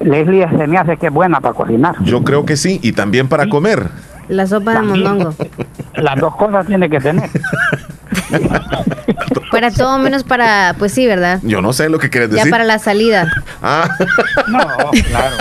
Leslie 0.00 0.46
se 0.48 0.66
me 0.68 0.78
hace 0.78 0.96
que 0.96 1.08
es 1.08 1.12
buena 1.12 1.40
para 1.40 1.54
cocinar. 1.54 1.96
Yo 2.04 2.22
creo 2.22 2.46
que 2.46 2.56
sí, 2.56 2.78
y 2.82 2.92
también 2.92 3.28
para 3.28 3.48
comer. 3.48 3.88
La 4.28 4.46
sopa 4.46 4.74
de 4.74 4.82
mondongo. 4.82 5.34
Las 5.96 6.20
dos 6.20 6.36
cosas 6.36 6.66
tiene 6.66 6.88
que 6.88 7.00
tener. 7.00 7.28
Para 9.50 9.70
todo 9.70 9.98
menos 9.98 10.24
para, 10.24 10.74
pues 10.78 10.92
sí, 10.92 11.06
¿verdad? 11.06 11.38
Yo 11.42 11.62
no 11.62 11.72
sé 11.72 11.88
lo 11.88 11.98
que 11.98 12.10
quieres 12.10 12.30
Ya 12.30 12.36
decir. 12.36 12.50
para 12.50 12.64
la 12.64 12.78
salida. 12.78 13.30
Ah, 13.62 13.88
No, 14.48 14.58
claro. 15.08 15.36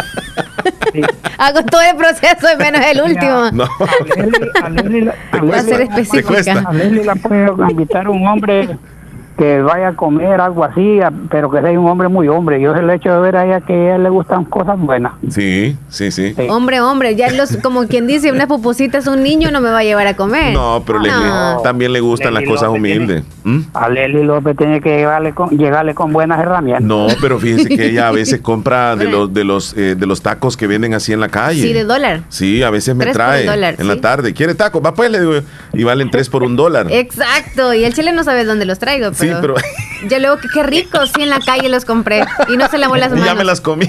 Hago 1.37 1.63
todo 1.63 1.81
el 1.81 1.95
proceso 1.95 2.47
y 2.53 2.57
menos 2.57 2.81
el 2.85 3.01
último. 3.01 3.51
no. 3.51 3.67
A 4.63 4.69
Leslie, 4.69 5.11
a 5.31 5.37
Va 5.41 5.59
a 5.59 5.61
Leslie-. 5.63 6.65
A 6.65 6.73
Leslie 6.73 7.03
la 7.03 7.15
puede 7.15 7.71
invitar 7.71 8.07
un 8.09 8.25
hombre 8.27 8.77
que 9.37 9.61
vaya 9.61 9.89
a 9.89 9.95
comer 9.95 10.39
algo 10.41 10.63
así, 10.63 11.01
a- 11.01 11.11
pero 11.29 11.49
que 11.51 11.61
sea 11.61 11.79
un 11.79 11.87
hombre 11.87 12.07
muy 12.07 12.27
hombre. 12.27 12.59
Yo 12.61 12.73
el 12.73 12.89
hecho 12.89 13.13
de 13.13 13.19
ver 13.19 13.35
a 13.35 13.45
ella 13.45 13.61
que 13.61 13.73
a 13.73 13.75
ella 13.75 13.97
le 13.97 14.09
gustan 14.09 14.45
cosas 14.45 14.79
buenas. 14.79 15.13
Sí, 15.29 15.75
sí, 15.89 16.11
sí. 16.11 16.35
Hombre, 16.49 16.81
hombre, 16.81 17.15
ya 17.15 17.29
los, 17.31 17.57
como 17.57 17.87
quien 17.87 18.07
dice, 18.07 18.31
una 18.31 18.47
pupucita 18.47 18.97
es 18.97 19.07
un 19.07 19.23
niño, 19.23 19.51
no 19.51 19.61
me 19.61 19.69
va 19.69 19.79
a 19.79 19.83
llevar 19.83 20.07
a 20.07 20.15
comer. 20.15 20.53
No, 20.53 20.83
pero 20.85 20.99
Leslie 20.99 21.25
No. 21.27 21.59
también 21.63 21.93
le 21.93 21.99
gustan 21.99 22.33
las 22.33 22.43
cosas 22.43 22.67
López 22.69 22.81
tiene- 22.83 22.97
humildes. 23.05 23.23
¿Mm? 23.43 23.59
A 23.73 23.89
Leslie 23.89 24.23
López 24.23 24.55
tiene 24.57 24.81
que 24.81 24.97
llegarle 24.97 25.33
con, 25.33 25.49
llegarle 25.49 25.93
con 25.93 26.11
buenas 26.13 26.39
herramientas. 26.39 26.83
No, 26.83 27.07
pero 27.21 27.39
fíjese 27.39 27.69
que 27.69 27.87
ella 27.89 28.07
a 28.07 28.11
veces 28.13 28.41
compra 28.41 28.95
de 28.95 29.05
los 29.05 29.33
de 29.33 29.43
los 29.43 29.73
eh, 29.77 29.95
de 29.95 30.05
los 30.05 30.21
tacos 30.21 30.57
que 30.57 30.67
venden 30.67 30.93
así 30.93 31.13
en 31.13 31.19
la 31.19 31.29
calle. 31.29 31.61
Sí, 31.61 31.73
de 31.73 31.83
dólar. 31.83 32.21
Sí, 32.29 32.63
a 32.63 32.69
veces 32.69 32.95
me 32.95 33.05
trae 33.07 33.45
dólar, 33.45 33.75
en 33.77 33.87
la 33.87 33.99
tarde. 34.01 34.33
¿Quiere 34.33 34.55
tacos? 34.55 34.81
Va 34.83 34.93
pues, 34.93 35.11
le 35.11 35.19
digo. 35.19 35.33
Y 35.73 35.83
valen 35.83 36.09
tres 36.09 36.29
por 36.29 36.43
un 36.43 36.55
dólar. 36.55 36.87
Exacto, 36.91 37.73
y 37.73 37.83
el 37.83 37.93
chile 37.93 38.11
no 38.13 38.23
sabe 38.23 38.45
dónde 38.45 38.65
los 38.65 38.79
traigo, 38.79 39.13
Sí, 39.27 39.33
pero, 39.41 39.55
yo 40.09 40.19
luego 40.19 40.37
que 40.37 40.47
qué 40.49 40.63
rico, 40.63 40.99
sí, 41.05 41.23
en 41.23 41.29
la 41.29 41.39
calle 41.39 41.69
los 41.69 41.85
compré 41.85 42.23
y 42.47 42.57
no 42.57 42.67
se 42.69 42.77
lavó 42.77 42.95
las 42.95 43.09
y 43.09 43.11
manos. 43.11 43.25
ya 43.25 43.35
me 43.35 43.43
las 43.43 43.61
comí. 43.61 43.87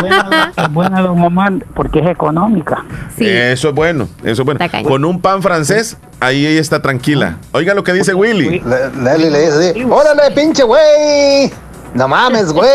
buena, 0.00 0.52
es 0.56 0.72
buena 0.72 1.02
don 1.02 1.20
Omar 1.20 1.52
porque 1.74 2.00
es 2.00 2.06
económica. 2.08 2.84
Eso 3.18 3.68
es 3.68 3.74
bueno, 3.74 4.08
eso 4.22 4.42
es 4.42 4.44
bueno. 4.44 4.60
Con 4.84 5.04
un 5.04 5.20
pan 5.20 5.42
francés, 5.42 5.96
ahí 6.20 6.46
ella 6.46 6.60
está 6.60 6.80
tranquila. 6.82 7.36
Oiga 7.52 7.74
lo 7.74 7.84
que 7.84 7.92
dice 7.92 8.14
Willy. 8.14 8.60
Leslie 8.60 9.30
le 9.30 9.40
dice 9.40 9.70
así, 9.70 9.84
órale, 9.84 10.30
pinche 10.34 10.62
güey. 10.62 11.52
No 11.94 12.06
mames, 12.08 12.52
güey. 12.52 12.70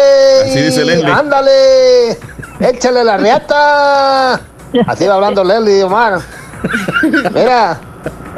Así 0.46 0.62
dice 0.62 0.84
Leslie. 0.84 1.12
Ándale. 1.12 2.18
Échale 2.60 3.04
la 3.04 3.18
riata. 3.18 4.42
Así 4.88 5.06
va 5.06 5.16
hablando 5.16 5.44
Leslie, 5.44 5.84
Omar. 5.84 6.20
Mira, 7.34 7.80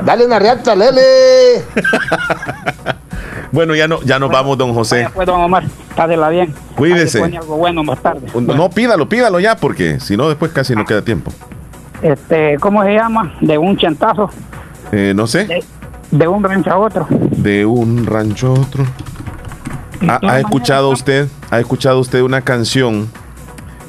dale 0.04 0.26
una 0.26 0.40
riata, 0.40 0.76
Leslie. 0.76 1.64
Bueno, 3.52 3.76
ya 3.76 3.88
no, 3.88 4.02
ya 4.02 4.20
nos 4.20 4.30
vamos, 4.32 4.58
don 4.58 4.74
José. 4.74 5.08
Pues 5.14 5.26
don 5.28 5.40
Omar, 5.42 5.64
pásela 5.96 6.30
bien. 6.30 6.54
Cuídese. 6.76 7.24
Algo 7.24 7.58
bueno 7.58 7.84
más 7.84 8.00
tarde. 8.02 8.28
No, 8.42 8.70
pídalo, 8.70 9.08
pídalo 9.08 9.40
ya, 9.40 9.56
porque 9.56 10.00
si 10.00 10.18
no, 10.18 10.28
después 10.30 10.52
casi 10.52 10.76
no 10.76 10.84
queda 10.86 11.02
tiempo. 11.02 11.32
Este, 12.02 12.58
¿cómo 12.60 12.84
se 12.84 12.94
llama? 12.94 13.34
De 13.42 13.58
un 13.58 13.78
chantazo, 13.78 14.30
Eh, 14.92 15.14
no 15.16 15.26
sé, 15.28 15.46
de, 15.46 15.64
de 16.12 16.28
un 16.28 16.44
rancho 16.44 16.72
a 16.72 16.78
otro. 16.78 17.08
de 17.10 17.66
un 17.66 18.06
rancho 18.06 18.48
a 18.48 18.60
otro. 18.60 18.86
¿Ha, 20.08 20.20
ha 20.30 20.40
escuchado 20.40 20.90
usted, 20.90 21.28
ha 21.50 21.60
escuchado 21.60 22.00
usted 22.00 22.22
una 22.22 22.42
canción? 22.42 23.10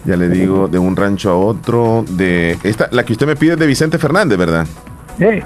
Ya 0.05 0.17
le 0.17 0.29
digo, 0.29 0.69
de 0.69 0.79
un 0.79 0.95
rancho 0.95 1.31
a 1.33 1.37
otro, 1.37 2.05
de 2.09 2.57
esta, 2.63 2.89
la 2.93 3.05
que 3.05 3.13
usted 3.13 3.27
me 3.27 3.35
pide 3.35 3.55
es 3.55 3.59
de 3.59 3.67
Vicente 3.67 3.99
Fernández, 3.99 4.39
¿verdad? 4.39 4.65
Sí, 5.19 5.43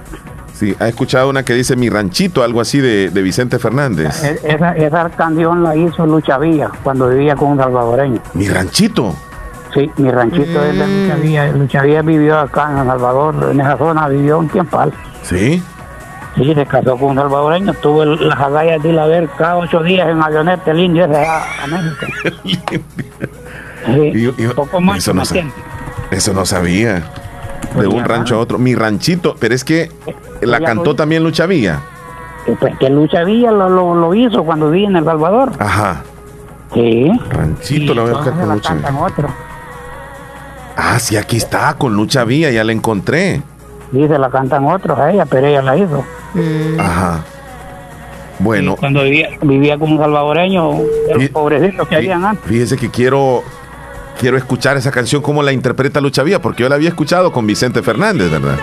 Sí, 0.61 0.77
ha 0.79 0.89
escuchado 0.89 1.31
una 1.31 1.43
que 1.43 1.55
dice 1.55 1.75
Mi 1.75 1.89
ranchito, 1.89 2.43
algo 2.45 2.61
así 2.61 2.81
de, 2.81 3.09
de 3.09 3.23
Vicente 3.23 3.59
Fernández. 3.59 4.23
e- 4.23 4.41
esa, 4.45 4.77
esa 4.77 5.09
canción 5.09 5.63
la 5.63 5.75
hizo 5.75 6.05
Lucha 6.05 6.37
Villa 6.37 6.71
cuando 6.83 7.09
vivía 7.09 7.35
con 7.35 7.53
un 7.53 7.57
salvadoreño. 7.59 8.21
Mi 8.35 8.47
ranchito. 8.47 9.17
Sí, 9.73 9.91
mi 9.97 10.11
ranchito 10.11 10.63
es 10.63 10.79
de 10.79 10.87
Lucha 10.87 11.15
Villa. 11.17 11.47
Lucha 11.53 11.83
Villa 11.83 12.03
vivió 12.03 12.39
acá 12.41 12.71
en 12.73 12.77
El 12.79 12.87
Salvador, 12.89 13.49
en 13.53 13.59
esa 13.61 13.79
zona 13.79 14.07
vivió 14.09 14.39
un 14.39 14.49
tiempo. 14.51 14.79
Sí. 15.23 15.63
Sí, 16.37 16.55
se 16.55 16.67
casó 16.67 16.97
con 16.99 17.11
un 17.13 17.17
salvadoreño, 17.17 17.73
tuvo 17.75 18.05
las 18.05 18.39
agallas 18.39 18.83
de 18.83 18.91
ir 18.91 18.99
a 18.99 19.07
ver 19.07 19.31
cada 19.39 19.57
ocho 19.57 19.83
días 19.83 20.09
en 20.11 20.23
avioneta 20.23 20.71
el 20.73 20.81
indio 20.81 21.07
ese 21.07 21.25
a 21.27 21.67
México. 21.69 22.83
Sí, 23.87 24.13
Y- 24.15 24.45
y- 24.45 24.49
poco 24.49 24.79
más 24.81 24.99
eso, 24.99 25.15
no, 25.15 25.23
eso 26.11 26.33
no 26.35 26.45
sabía. 26.45 27.03
De 27.63 27.69
Pues 27.75 27.87
un 27.89 28.05
rancho 28.05 28.37
a 28.37 28.39
otro. 28.39 28.59
Mi 28.59 28.75
ranchito, 28.75 29.37
pero 29.39 29.55
es 29.55 29.65
que 29.65 29.91
la 30.41 30.59
ya 30.59 30.67
cantó 30.67 30.95
también 30.97 31.23
Lucha 31.23 31.47
Villa. 31.47 31.81
Pues 32.59 32.77
que 32.79 32.89
Lucha 32.91 33.23
Villa 33.25 33.51
lo, 33.53 33.69
lo, 33.69 33.95
lo 33.95 34.15
hizo 34.15 34.43
cuando 34.45 34.71
vivía 34.71 34.89
en 34.89 34.97
El 34.97 35.05
Salvador. 35.05 35.53
Ajá. 35.59 36.03
Sí. 36.75 37.11
Ranchito, 37.31 37.95
lo 37.95 38.03
voy 38.03 38.11
a 38.13 38.15
buscar 38.15 38.33
con 38.35 38.49
la 38.49 38.55
Lucha 38.55 38.69
cantan 38.71 38.95
Villa. 38.95 39.07
otro. 39.07 39.29
Ah, 40.77 40.99
sí, 40.99 41.17
aquí 41.17 41.37
está, 41.37 41.75
con 41.75 41.95
Lucha 41.95 42.25
Villa, 42.25 42.51
ya 42.51 42.65
la 42.65 42.73
encontré. 42.73 43.43
Sí, 43.93 44.07
se 44.09 44.19
la 44.19 44.31
cantan 44.31 44.65
otros 44.67 44.99
a 44.99 45.11
ella, 45.11 45.27
pero 45.27 45.47
ella 45.47 45.63
la 45.63 45.77
hizo. 45.77 46.05
Ajá. 46.79 47.21
Bueno, 48.39 48.77
Cuando 48.77 49.03
vivía, 49.03 49.29
vivía 49.43 49.79
con 49.79 49.93
un 49.93 49.99
salvadoreño, 49.99 50.73
de 51.09 51.15
los 51.15 51.29
pobrecitos 51.29 51.87
que 51.89 51.97
habían 51.97 52.25
antes. 52.25 52.45
fíjese 52.49 52.77
que 52.79 52.89
quiero 52.89 53.43
quiero 54.21 54.37
escuchar 54.37 54.77
esa 54.77 54.91
canción 54.91 55.23
cómo 55.23 55.43
la 55.43 55.53
interpreta 55.53 56.01
Lucha 56.01 56.23
Villa, 56.23 56.41
porque 56.43 56.63
yo 56.63 56.69
la 56.69 56.75
había 56.75 56.91
escuchado 56.91 57.33
con 57.33 57.47
Vicente 57.47 57.83
Fernández, 57.83 58.31
¿verdad? 58.31 58.59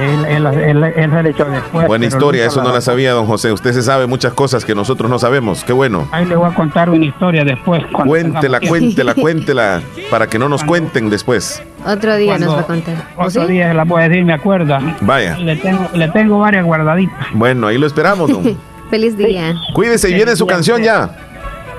Él, 0.00 0.24
él, 0.24 0.46
él, 0.46 0.84
él 0.96 1.10
se 1.10 1.22
le 1.22 1.30
echó 1.30 1.44
después. 1.44 1.86
Buena 1.86 2.06
historia, 2.06 2.46
eso 2.46 2.62
no 2.62 2.72
la 2.72 2.80
sabía, 2.80 3.12
don 3.12 3.26
José. 3.26 3.52
Usted 3.52 3.72
se 3.74 3.82
sabe 3.82 4.06
muchas 4.06 4.32
cosas 4.32 4.64
que 4.64 4.74
nosotros 4.74 5.08
no 5.10 5.18
sabemos. 5.20 5.62
Qué 5.62 5.72
bueno. 5.72 6.08
Ahí 6.10 6.24
le 6.24 6.34
voy 6.34 6.50
a 6.50 6.54
contar 6.54 6.88
una 6.90 7.04
historia 7.04 7.44
después. 7.44 7.82
Cuéntela, 7.92 8.58
cuéntela, 8.60 9.14
cuéntela, 9.20 9.82
para 10.10 10.26
que 10.26 10.38
no 10.38 10.48
nos 10.48 10.64
cuenten 10.64 11.10
después. 11.10 11.62
Otro 11.86 12.16
día 12.16 12.32
Cuando- 12.32 12.46
nos 12.46 12.56
va 12.56 12.60
a 12.62 12.66
contar. 12.66 12.94
¿O 13.16 13.26
Otro 13.26 13.42
sí? 13.46 13.52
día 13.52 13.68
se 13.68 13.74
la 13.74 13.84
voy 13.84 14.02
a 14.02 14.08
decir, 14.08 14.24
me 14.24 14.32
acuerda. 14.32 14.80
Vaya. 15.02 15.36
Le 15.38 15.54
tengo, 15.56 15.88
le 15.92 16.08
tengo 16.08 16.38
varias 16.40 16.64
guardaditas. 16.64 17.26
Bueno, 17.34 17.66
ahí 17.68 17.78
lo 17.78 17.86
esperamos, 17.86 18.30
don. 18.30 18.42
Feliz 18.90 19.16
día. 19.16 19.54
Cuídese 19.74 20.10
y 20.10 20.14
viene 20.14 20.34
su 20.34 20.46
canción 20.46 20.82
ya. 20.82 21.10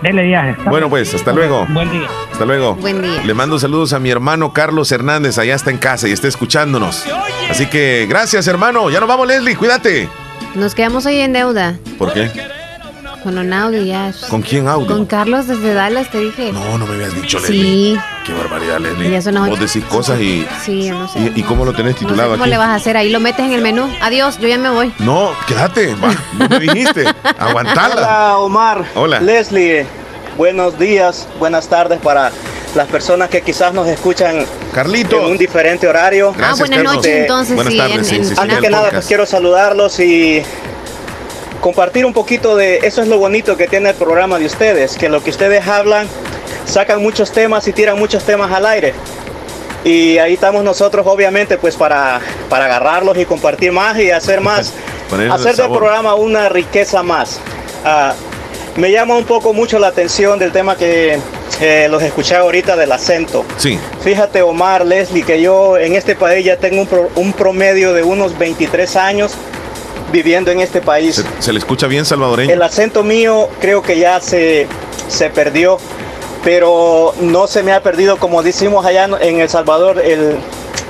Dele 0.06 0.22
viaje. 0.22 0.56
Bueno, 0.70 0.88
pues, 0.88 1.12
hasta 1.16 1.34
luego. 1.34 1.66
Buen 1.70 1.90
día. 1.90 2.08
Hasta 2.32 2.46
luego. 2.46 2.76
Buen 2.76 3.02
día. 3.02 3.24
Le 3.24 3.34
mando 3.34 3.58
saludos 3.58 3.92
a 3.92 3.98
mi 4.00 4.12
hermano 4.12 4.54
Carlos 4.54 4.92
Hernández, 4.92 5.40
allá 5.40 5.56
está 5.56 5.72
en 5.72 5.80
casa 5.80 6.08
y 6.08 6.12
está 6.12 6.28
escuchándonos. 6.28 7.04
Así 7.50 7.66
que 7.66 8.06
gracias, 8.08 8.46
hermano. 8.46 8.92
Ya 8.92 9.00
nos 9.00 9.10
vamos, 9.10 9.28
Leslie, 9.28 9.56
cuídate. 9.56 10.08
Nos 10.54 10.76
quedamos 10.76 11.08
hoy 11.08 11.22
en 11.22 11.34
deuda. 11.34 11.80
¿Por 11.98 12.14
qué? 12.14 12.30
Con 13.26 13.40
un 13.40 13.52
audio 13.54 13.82
ya. 13.82 14.14
¿Con 14.30 14.44
quién 14.44 14.68
audio? 14.68 14.86
Con 14.86 15.08
Carlos 15.08 15.48
desde 15.48 15.74
Dallas, 15.74 16.12
te 16.12 16.20
dije. 16.20 16.52
No, 16.54 16.78
no 16.78 16.86
me 16.86 16.94
habías 16.94 17.16
dicho, 17.16 17.40
Sí. 17.40 17.54
Leslie. 17.54 18.00
Qué 18.24 18.34
barbaridad, 18.34 18.78
Leslie. 18.80 19.10
Ya 19.10 19.20
sonó- 19.20 19.48
Vos 19.48 19.60
decís 19.60 19.84
cosas 19.86 20.20
y, 20.22 20.46
Sí, 20.64 20.86
yo 20.86 20.94
no 20.94 21.08
sé. 21.08 21.18
y, 21.36 21.40
y 21.40 21.42
cómo 21.42 21.66
lo 21.66 21.74
tenés 21.74 21.96
titulado 21.96 22.34
¿Cómo 22.34 22.44
aquí. 22.44 22.52
le 22.52 22.58
vas 22.58 22.68
a 22.70 22.76
hacer? 22.76 22.96
Ahí 22.98 23.10
lo 23.10 23.20
metes 23.20 23.44
en 23.48 23.54
el 23.54 23.62
menú. 23.62 23.90
Adiós, 24.00 24.38
yo 24.40 24.48
ya 24.48 24.60
me 24.60 24.70
voy. 24.70 24.94
No, 25.00 25.32
quédate. 25.48 25.96
Va, 25.96 26.14
vos 26.34 26.50
me 26.52 26.60
dijiste. 26.60 27.06
Aguantala. 27.40 27.96
Hola 27.96 28.38
Omar. 28.38 28.86
Hola. 28.94 29.20
Leslie, 29.22 29.88
buenos 30.38 30.78
días, 30.78 31.28
buenas 31.40 31.68
tardes 31.68 32.00
para 32.00 32.32
las 32.76 32.88
personas 32.90 33.30
que 33.32 33.42
quizás 33.42 33.74
nos 33.74 33.88
escuchan 33.88 34.46
Carlitos. 34.72 35.20
en 35.20 35.32
un 35.32 35.38
diferente 35.40 35.88
horario. 35.88 36.32
Gracias, 36.38 36.62
Ah, 36.62 36.66
buenas 36.76 36.94
noches, 36.94 37.12
entonces, 37.22 37.56
Buenas 37.56 37.74
sí, 37.74 37.80
tardes, 37.80 37.98
en- 37.98 38.06
sí, 38.06 38.16
en- 38.18 38.26
sí, 38.26 38.36
sí, 38.36 38.40
Antes 38.40 38.58
en 38.58 38.64
que 38.64 38.70
nada, 38.70 38.90
pues 38.92 39.08
quiero 39.08 39.26
saludarlos 39.26 40.00
y 40.00 40.44
compartir 41.66 42.06
un 42.06 42.14
poquito 42.14 42.56
de 42.56 42.78
eso 42.84 43.02
es 43.02 43.08
lo 43.08 43.18
bonito 43.18 43.58
que 43.58 43.68
tiene 43.68 43.90
el 43.90 43.96
programa 43.96 44.38
de 44.38 44.46
ustedes, 44.46 44.98
que 45.00 45.10
lo 45.10 45.24
que 45.24 45.32
ustedes 45.32 45.68
hablan 45.68 46.08
sacan 46.68 47.02
muchos 47.02 47.32
temas 47.32 47.68
y 47.68 47.74
tiran 47.74 47.98
muchos 47.98 48.24
temas 48.24 48.52
al 48.52 48.68
aire. 48.68 48.94
Y 49.84 50.20
ahí 50.20 50.36
estamos 50.36 50.64
nosotros 50.64 51.08
obviamente 51.08 51.58
pues 51.58 51.76
para, 51.76 52.22
para 52.50 52.66
agarrarlos 52.66 53.18
y 53.18 53.26
compartir 53.26 53.72
más 53.72 53.98
y 53.98 54.12
hacer 54.12 54.42
más, 54.42 54.74
hacer 55.32 55.56
del 55.56 55.66
programa 55.80 56.14
una 56.14 56.50
riqueza 56.50 57.02
más. 57.02 57.40
Ah, 57.84 58.14
me 58.76 58.92
llama 58.92 59.16
un 59.18 59.26
poco 59.26 59.52
mucho 59.52 59.80
la 59.80 59.88
atención 59.88 60.38
del 60.38 60.52
tema 60.52 60.76
que 60.76 61.18
eh, 61.62 61.88
los 61.90 62.04
escuché 62.04 62.36
ahorita 62.36 62.76
del 62.76 62.92
acento. 62.92 63.44
Sí. 63.58 63.80
Fíjate 64.04 64.44
Omar, 64.44 64.86
Leslie, 64.86 65.24
que 65.24 65.42
yo 65.42 65.80
en 65.80 65.96
este 65.96 66.16
país 66.16 66.46
ya 66.46 66.58
tengo 66.58 66.82
un, 66.82 66.88
pro- 66.88 67.10
un 67.16 67.34
promedio 67.34 67.92
de 67.94 68.04
unos 68.04 68.38
23 68.38 68.96
años 68.98 69.32
viviendo 70.12 70.52
en 70.52 70.60
este 70.62 70.82
país. 70.82 71.16
¿Se, 71.16 71.44
se 71.44 71.54
le 71.54 71.60
escucha 71.60 71.88
bien 71.88 72.06
salvadoreño? 72.06 72.52
El 72.54 72.62
acento 72.62 73.04
mío 73.04 73.50
creo 73.60 73.82
que 73.82 73.98
ya 74.00 74.20
se, 74.22 74.68
se 75.08 75.30
perdió, 75.30 75.78
pero 76.44 77.14
no 77.22 77.48
se 77.48 77.64
me 77.64 77.72
ha 77.74 77.82
perdido, 77.82 78.18
como 78.18 78.44
decimos 78.44 78.86
allá 78.86 79.10
en 79.22 79.40
El 79.40 79.50
Salvador, 79.50 80.00
el, 80.00 80.38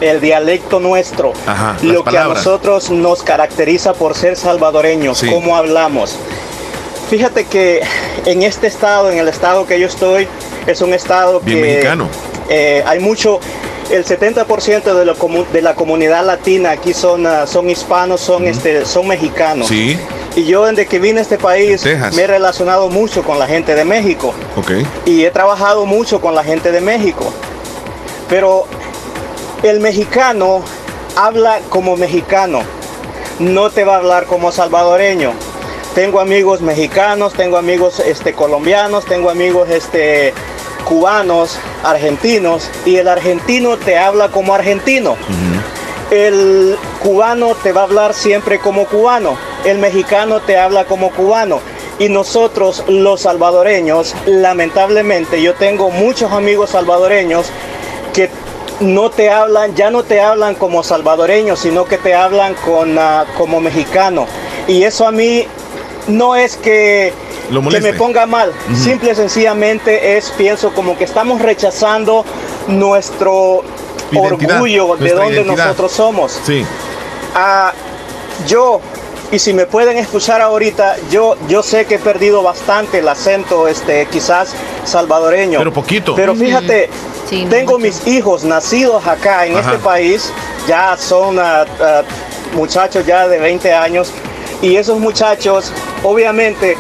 el 0.01 0.22
dialecto 0.22 0.80
nuestro. 0.80 1.34
Ajá, 1.47 1.78
lo 1.82 2.03
que 2.03 2.18
a 2.18 2.26
nosotros 2.26 2.89
nos 2.91 3.24
caracteriza 3.24 3.93
por 3.93 4.16
ser 4.16 4.36
salvadoreños, 4.36 5.18
Sí. 5.20 5.28
cómo 5.30 5.55
hablamos. 5.55 6.18
Fíjate 7.09 7.45
que 7.45 7.82
en 8.26 8.41
este 8.43 8.68
estado, 8.68 9.11
en 9.11 9.20
el 9.20 9.28
estado 9.28 9.66
que 9.68 9.80
yo 9.80 9.88
estoy, 9.88 10.28
es 10.66 10.82
un 10.82 10.93
estado 10.93 11.39
Bien 11.39 11.59
que 11.61 11.66
mexicano. 11.68 12.09
eh, 12.49 12.84
hay 12.86 12.99
mucho, 12.99 13.39
el 13.91 14.03
70% 14.05 14.93
de, 14.93 15.05
lo 15.05 15.15
de 15.51 15.61
la 15.61 15.75
comunidad 15.75 16.25
latina 16.25 16.71
aquí 16.71 16.93
son, 16.93 17.25
ah, 17.27 17.45
son 17.47 17.69
hispanos, 17.69 18.21
son, 18.21 18.47
este, 18.47 18.86
son 18.86 19.07
mexicanos. 19.07 19.67
Sí. 19.67 19.97
Y 20.36 20.45
yo 20.45 20.65
desde 20.65 20.86
que 20.86 20.99
vine 20.99 21.19
a 21.19 21.21
este 21.21 21.38
país 21.38 21.86
me 22.13 22.23
he 22.23 22.27
relacionado 22.27 22.89
mucho 22.89 23.23
con 23.23 23.39
la 23.39 23.47
gente 23.47 23.73
de 23.73 23.86
México 23.86 24.33
Ok. 24.57 24.71
y 25.05 25.23
he 25.23 25.31
trabajado 25.31 25.86
mucho 25.86 26.19
con 26.19 26.36
la 26.36 26.43
gente 26.43 26.71
de 26.71 26.81
México. 26.81 27.31
Pero 28.27 28.65
el 29.63 29.79
mexicano 29.79 30.61
habla 31.15 31.59
como 31.69 31.95
mexicano, 31.95 32.63
no 33.39 33.69
te 33.69 33.86
va 33.86 33.95
a 33.95 33.97
hablar 33.97 34.25
como 34.25 34.51
salvadoreño. 34.51 35.31
Tengo 35.93 36.19
amigos 36.19 36.59
mexicanos, 36.59 37.33
tengo 37.33 37.57
amigos 37.57 38.01
este, 38.01 38.33
colombianos, 38.33 39.05
tengo 39.05 39.29
amigos 39.29 39.69
este, 39.69 40.33
cubanos, 40.86 41.57
argentinos, 41.83 42.69
y 42.86 42.97
el 42.97 43.07
argentino 43.07 43.77
te 43.77 43.97
habla 43.97 44.29
como 44.29 44.53
argentino. 44.53 45.17
El 46.11 46.77
cubano 47.01 47.55
te 47.55 47.71
va 47.71 47.81
a 47.81 47.83
hablar 47.86 48.13
siempre 48.13 48.59
como 48.59 48.86
cubano, 48.86 49.38
el 49.65 49.79
mexicano 49.79 50.39
te 50.39 50.57
habla 50.57 50.86
como 50.86 51.11
cubano. 51.11 51.59
Y 51.97 52.09
nosotros 52.09 52.83
los 52.88 53.21
salvadoreños, 53.21 54.15
lamentablemente, 54.25 55.41
yo 55.41 55.53
tengo 55.53 55.89
muchos 55.91 56.31
amigos 56.31 56.71
salvadoreños 56.71 57.47
que 58.13 58.29
no 58.81 59.09
te 59.09 59.29
hablan, 59.29 59.75
ya 59.75 59.89
no 59.89 60.03
te 60.03 60.19
hablan 60.19 60.55
como 60.55 60.83
salvadoreños, 60.83 61.59
sino 61.59 61.86
que 61.86 61.97
te 61.97 62.13
hablan 62.13 62.53
con, 62.55 62.97
ah, 62.99 63.25
como 63.38 63.61
mexicano. 63.61 64.27
Y 64.67 64.83
eso 64.83 65.07
a 65.07 65.11
mí 65.11 65.47
no 66.07 66.36
es 66.36 66.57
que, 66.57 67.13
Lo 67.49 67.61
que 67.69 67.79
me 67.81 67.93
ponga 67.93 68.25
mal, 68.25 68.51
simple 68.75 69.11
y 69.11 69.15
sencillamente 69.15 70.17
es, 70.17 70.31
pienso 70.31 70.73
como 70.73 70.97
que 70.97 71.03
estamos 71.03 71.41
rechazando 71.41 72.25
nuestro 72.67 73.63
Identidad, 74.11 74.55
orgullo 74.55 74.95
de 74.95 75.11
donde 75.11 75.35
identidad. 75.35 75.65
nosotros 75.67 75.91
somos. 75.91 76.39
Sí. 76.45 76.65
Ah, 77.35 77.73
yo, 78.47 78.81
y 79.31 79.39
si 79.39 79.53
me 79.53 79.65
pueden 79.65 79.97
escuchar 79.97 80.41
ahorita, 80.41 80.95
yo, 81.11 81.35
yo 81.47 81.61
sé 81.63 81.85
que 81.85 81.95
he 81.95 81.99
perdido 81.99 82.41
bastante 82.41 82.99
el 82.99 83.07
acento, 83.07 83.67
este, 83.67 84.05
quizás 84.07 84.53
salvadoreño. 84.85 85.59
Pero 85.59 85.73
poquito. 85.73 86.15
Pero 86.15 86.35
fíjate, 86.35 86.89
tengo 87.49 87.77
mis 87.77 88.05
hijos 88.07 88.43
nacidos 88.43 89.05
acá 89.07 89.45
en 89.45 89.57
Ajá. 89.57 89.71
este 89.71 89.83
país, 89.83 90.31
ya 90.67 90.95
son 90.97 91.39
ah, 91.39 91.65
ah, 91.81 92.03
muchachos 92.55 93.05
ya 93.05 93.27
de 93.27 93.39
20 93.39 93.73
años, 93.73 94.11
y 94.61 94.77
esos 94.77 94.99
muchachos, 94.99 95.71
obviamente, 96.03 96.77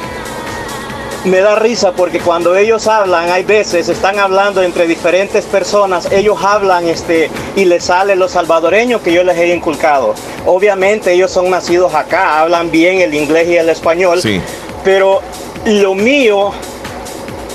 me 1.25 1.39
da 1.39 1.55
risa 1.55 1.91
porque 1.91 2.19
cuando 2.19 2.55
ellos 2.55 2.87
hablan, 2.87 3.29
hay 3.31 3.43
veces 3.43 3.89
están 3.89 4.19
hablando 4.19 4.61
entre 4.61 4.85
diferentes 4.87 5.45
personas, 5.45 6.11
ellos 6.11 6.37
hablan 6.43 6.87
este 6.87 7.29
y 7.55 7.65
les 7.65 7.85
sale 7.85 8.15
lo 8.15 8.29
salvadoreño 8.29 9.01
que 9.01 9.11
yo 9.11 9.23
les 9.23 9.37
he 9.37 9.53
inculcado. 9.53 10.13
Obviamente 10.45 11.11
ellos 11.13 11.31
son 11.31 11.49
nacidos 11.49 11.93
acá, 11.95 12.39
hablan 12.39 12.69
bien 12.69 13.01
el 13.01 13.13
inglés 13.13 13.47
y 13.49 13.57
el 13.57 13.69
español, 13.69 14.21
Sí. 14.21 14.39
pero 14.83 15.21
lo 15.65 15.95
mío, 15.95 16.51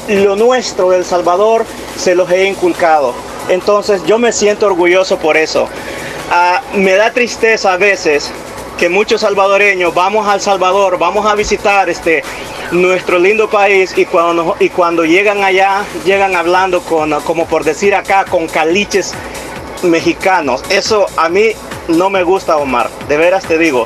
lo 0.09 0.35
nuestro 0.35 0.91
del 0.91 1.05
Salvador, 1.05 1.65
se 1.97 2.15
los 2.17 2.31
he 2.31 2.47
inculcado. 2.47 3.15
Entonces 3.49 4.03
yo 4.05 4.19
me 4.19 4.33
siento 4.33 4.67
orgulloso 4.67 5.17
por 5.19 5.37
eso. 5.37 5.69
Ah, 6.33 6.61
me 6.75 6.95
da 6.95 7.13
tristeza 7.13 7.73
a 7.73 7.77
veces 7.77 8.31
que 8.81 8.89
muchos 8.89 9.21
salvadoreños 9.21 9.93
vamos 9.93 10.27
al 10.27 10.41
Salvador, 10.41 10.99
vamos 10.99 11.27
a 11.27 11.35
visitar 11.35 11.91
este 11.91 12.25
nuestro 12.73 13.19
lindo 13.19 13.51
país 13.51 13.93
y 13.95 14.07
cuando 14.07 14.57
y 14.59 14.71
cuando 14.71 15.05
llegan 15.05 15.45
allá 15.45 15.85
llegan 16.07 16.35
hablando 16.35 16.81
con 16.81 17.13
como 17.21 17.47
por 17.47 17.63
decir 17.63 17.95
acá 17.95 18.25
con 18.25 18.49
caliches 18.49 19.13
mexicanos. 19.83 20.63
Eso 20.71 21.05
a 21.19 21.29
mí 21.29 21.51
no 21.89 22.09
me 22.09 22.23
gusta, 22.23 22.57
Omar. 22.57 22.89
De 23.07 23.19
veras 23.19 23.45
te 23.45 23.59
digo. 23.59 23.85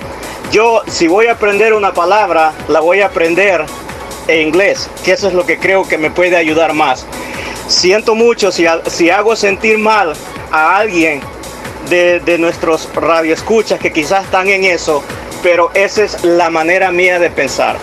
Yo 0.52 0.82
si 0.86 1.08
voy 1.08 1.26
a 1.26 1.32
aprender 1.32 1.74
una 1.74 1.92
palabra, 1.92 2.52
la 2.68 2.78
voy 2.78 3.00
a 3.00 3.06
aprender 3.06 3.64
en 4.28 4.46
inglés, 4.46 4.88
que 5.04 5.10
eso 5.10 5.26
es 5.26 5.34
lo 5.34 5.44
que 5.44 5.58
creo 5.58 5.88
que 5.88 5.98
me 5.98 6.12
puede 6.12 6.36
ayudar 6.36 6.72
más. 6.72 7.04
Siento 7.66 8.14
mucho 8.14 8.52
si, 8.52 8.66
si 8.86 9.10
hago 9.10 9.34
sentir 9.34 9.76
mal 9.76 10.12
a 10.52 10.76
alguien 10.76 11.20
de, 11.88 12.20
de 12.20 12.38
nuestros 12.38 12.88
radioescuchas 12.94 13.78
que 13.78 13.92
quizás 13.92 14.24
están 14.24 14.48
en 14.48 14.64
eso, 14.64 15.02
pero 15.42 15.70
esa 15.74 16.04
es 16.04 16.24
la 16.24 16.50
manera 16.50 16.90
mía 16.90 17.18
de 17.18 17.30
pensar. 17.30 17.76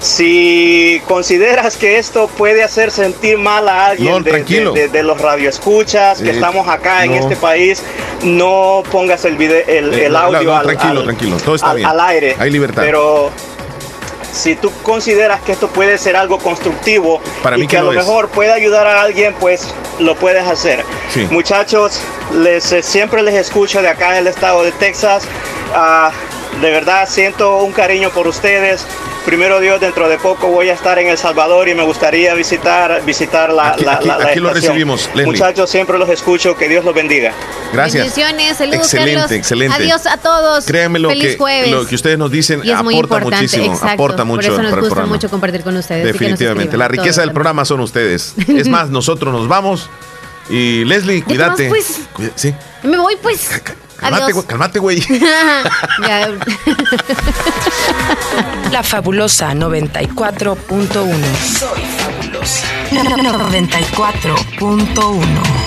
Si 0.00 1.00
consideras 1.06 1.76
que 1.76 1.96
esto 1.98 2.26
puede 2.26 2.64
hacer 2.64 2.90
sentir 2.90 3.38
mal 3.38 3.68
a 3.68 3.86
alguien 3.86 4.10
No, 4.10 4.20
de, 4.20 4.30
tranquilo. 4.32 4.72
de- 4.72 4.82
de- 4.82 4.88
de 4.88 5.02
los 5.04 5.20
radioescuchas 5.20 6.20
que 6.20 6.30
Eh, 6.30 6.32
estamos 6.32 6.66
acá 6.68 7.04
en 7.04 7.12
este 7.14 7.36
país, 7.36 7.80
no 8.24 8.82
pongas 8.90 9.24
el, 9.24 9.36
video, 9.36 9.62
el, 9.66 9.94
Eh, 9.94 10.06
el 10.06 10.16
audio 10.16 10.42
no, 10.42 10.56
al- 10.56 10.66
tranquilo, 10.66 10.98
al- 11.00 11.04
tranquilo, 11.04 11.36
todo 11.44 11.54
está 11.54 11.70
al- 11.70 11.76
bien. 11.76 11.88
al 11.88 12.00
aire. 12.00 12.36
Hay 12.38 12.50
libertad. 12.50 12.82
Pero 12.84 13.30
si 14.32 14.56
tú 14.56 14.72
consideras 14.82 15.40
que 15.42 15.52
esto 15.52 15.68
puede 15.68 15.98
ser 15.98 16.16
algo 16.16 16.38
constructivo 16.38 17.20
Para 17.42 17.56
y 17.56 17.60
mí 17.60 17.66
que 17.66 17.72
que 17.72 17.78
a 17.78 17.82
lo 17.82 17.92
mejor 17.92 18.28
puede 18.28 18.52
ayudar 18.52 18.86
a 18.86 19.02
alguien, 19.02 19.34
pues 19.38 19.74
lo 19.98 20.16
puedes 20.16 20.46
hacer. 20.46 20.84
Sí. 21.12 21.28
Muchachos, 21.30 22.00
les, 22.34 22.72
eh, 22.72 22.82
siempre 22.82 23.22
les 23.22 23.34
escucho 23.34 23.82
de 23.82 23.88
acá 23.88 24.12
en 24.12 24.16
el 24.18 24.26
estado 24.26 24.64
de 24.64 24.72
Texas. 24.72 25.24
Ah, 25.74 26.10
de 26.62 26.70
verdad 26.70 27.06
siento 27.08 27.58
un 27.62 27.72
cariño 27.72 28.10
por 28.10 28.26
ustedes. 28.26 28.86
Primero 29.26 29.60
Dios, 29.60 29.80
dentro 29.80 30.08
de 30.08 30.18
poco 30.18 30.48
voy 30.48 30.68
a 30.68 30.72
estar 30.72 30.98
en 30.98 31.08
El 31.08 31.16
Salvador 31.18 31.68
y 31.68 31.74
me 31.74 31.84
gustaría 31.84 32.34
visitar, 32.34 33.04
visitar 33.04 33.52
la, 33.52 33.68
Aquí- 33.70 33.84
la- 33.84 33.92
aquí- 33.94 34.08
la- 34.08 34.18
la 34.18 34.24
aquí 34.30 34.40
lo 34.40 34.52
recibimos, 34.52 35.06
Leslie. 35.14 35.26
Muchachos, 35.26 35.70
siempre 35.70 35.96
los 35.98 36.08
escucho. 36.08 36.56
Que 36.56 36.68
Dios 36.68 36.84
los 36.84 36.92
bendiga. 36.94 37.32
Gracias. 37.72 38.02
Bendiciones, 38.02 38.56
saludos, 38.56 38.78
Excelente, 38.82 39.12
Carlos. 39.14 39.30
excelente. 39.32 39.76
Adiós 39.76 40.06
a 40.06 40.16
todos. 40.16 40.64
Créanme 40.64 40.98
lo 40.98 41.10
Feliz 41.10 41.32
que, 41.32 41.38
jueves. 41.38 41.70
lo 41.70 41.86
que 41.86 41.94
ustedes 41.94 42.18
nos 42.18 42.30
dicen 42.32 42.62
y 42.64 42.70
es 42.70 42.82
muy 42.82 42.94
aporta 42.94 43.14
importante, 43.16 43.36
muchísimo, 43.44 43.72
exacto. 43.74 43.92
aporta 43.92 44.24
mucho 44.24 44.36
Por 44.36 44.44
eso 44.44 44.52
para 44.56 44.62
nos 44.62 44.72
el 44.72 44.80
gusta 44.80 44.94
programa. 44.94 45.14
mucho 45.14 45.30
compartir 45.30 45.62
con 45.62 45.76
ustedes. 45.76 46.04
nos 46.04 46.12
Definitivamente. 46.12 46.76
La 46.76 46.88
riqueza 46.88 47.12
todo 47.16 47.24
del 47.26 47.32
programa 47.32 47.64
son 47.64 47.80
ustedes. 47.80 48.34
Es 48.48 48.68
más, 48.68 48.90
nosotros 48.90 49.32
nos 49.32 49.46
vamos. 49.46 49.88
Y 50.50 50.84
Leslie, 50.84 51.22
cuídate. 51.22 51.68
pues. 51.68 52.00
Cuida- 52.12 52.32
sí. 52.34 52.52
Me 52.82 52.98
voy, 52.98 53.14
pues. 53.22 53.48
Cálmate, 54.02 54.24
Adiós. 54.24 54.34
güey, 54.34 54.46
cálmate, 54.46 54.78
güey. 54.80 55.00
La 58.72 58.82
fabulosa 58.82 59.52
94.1. 59.52 60.56
Soy 61.58 61.82
fabulosa. 61.98 62.66
94.1. 62.90 65.61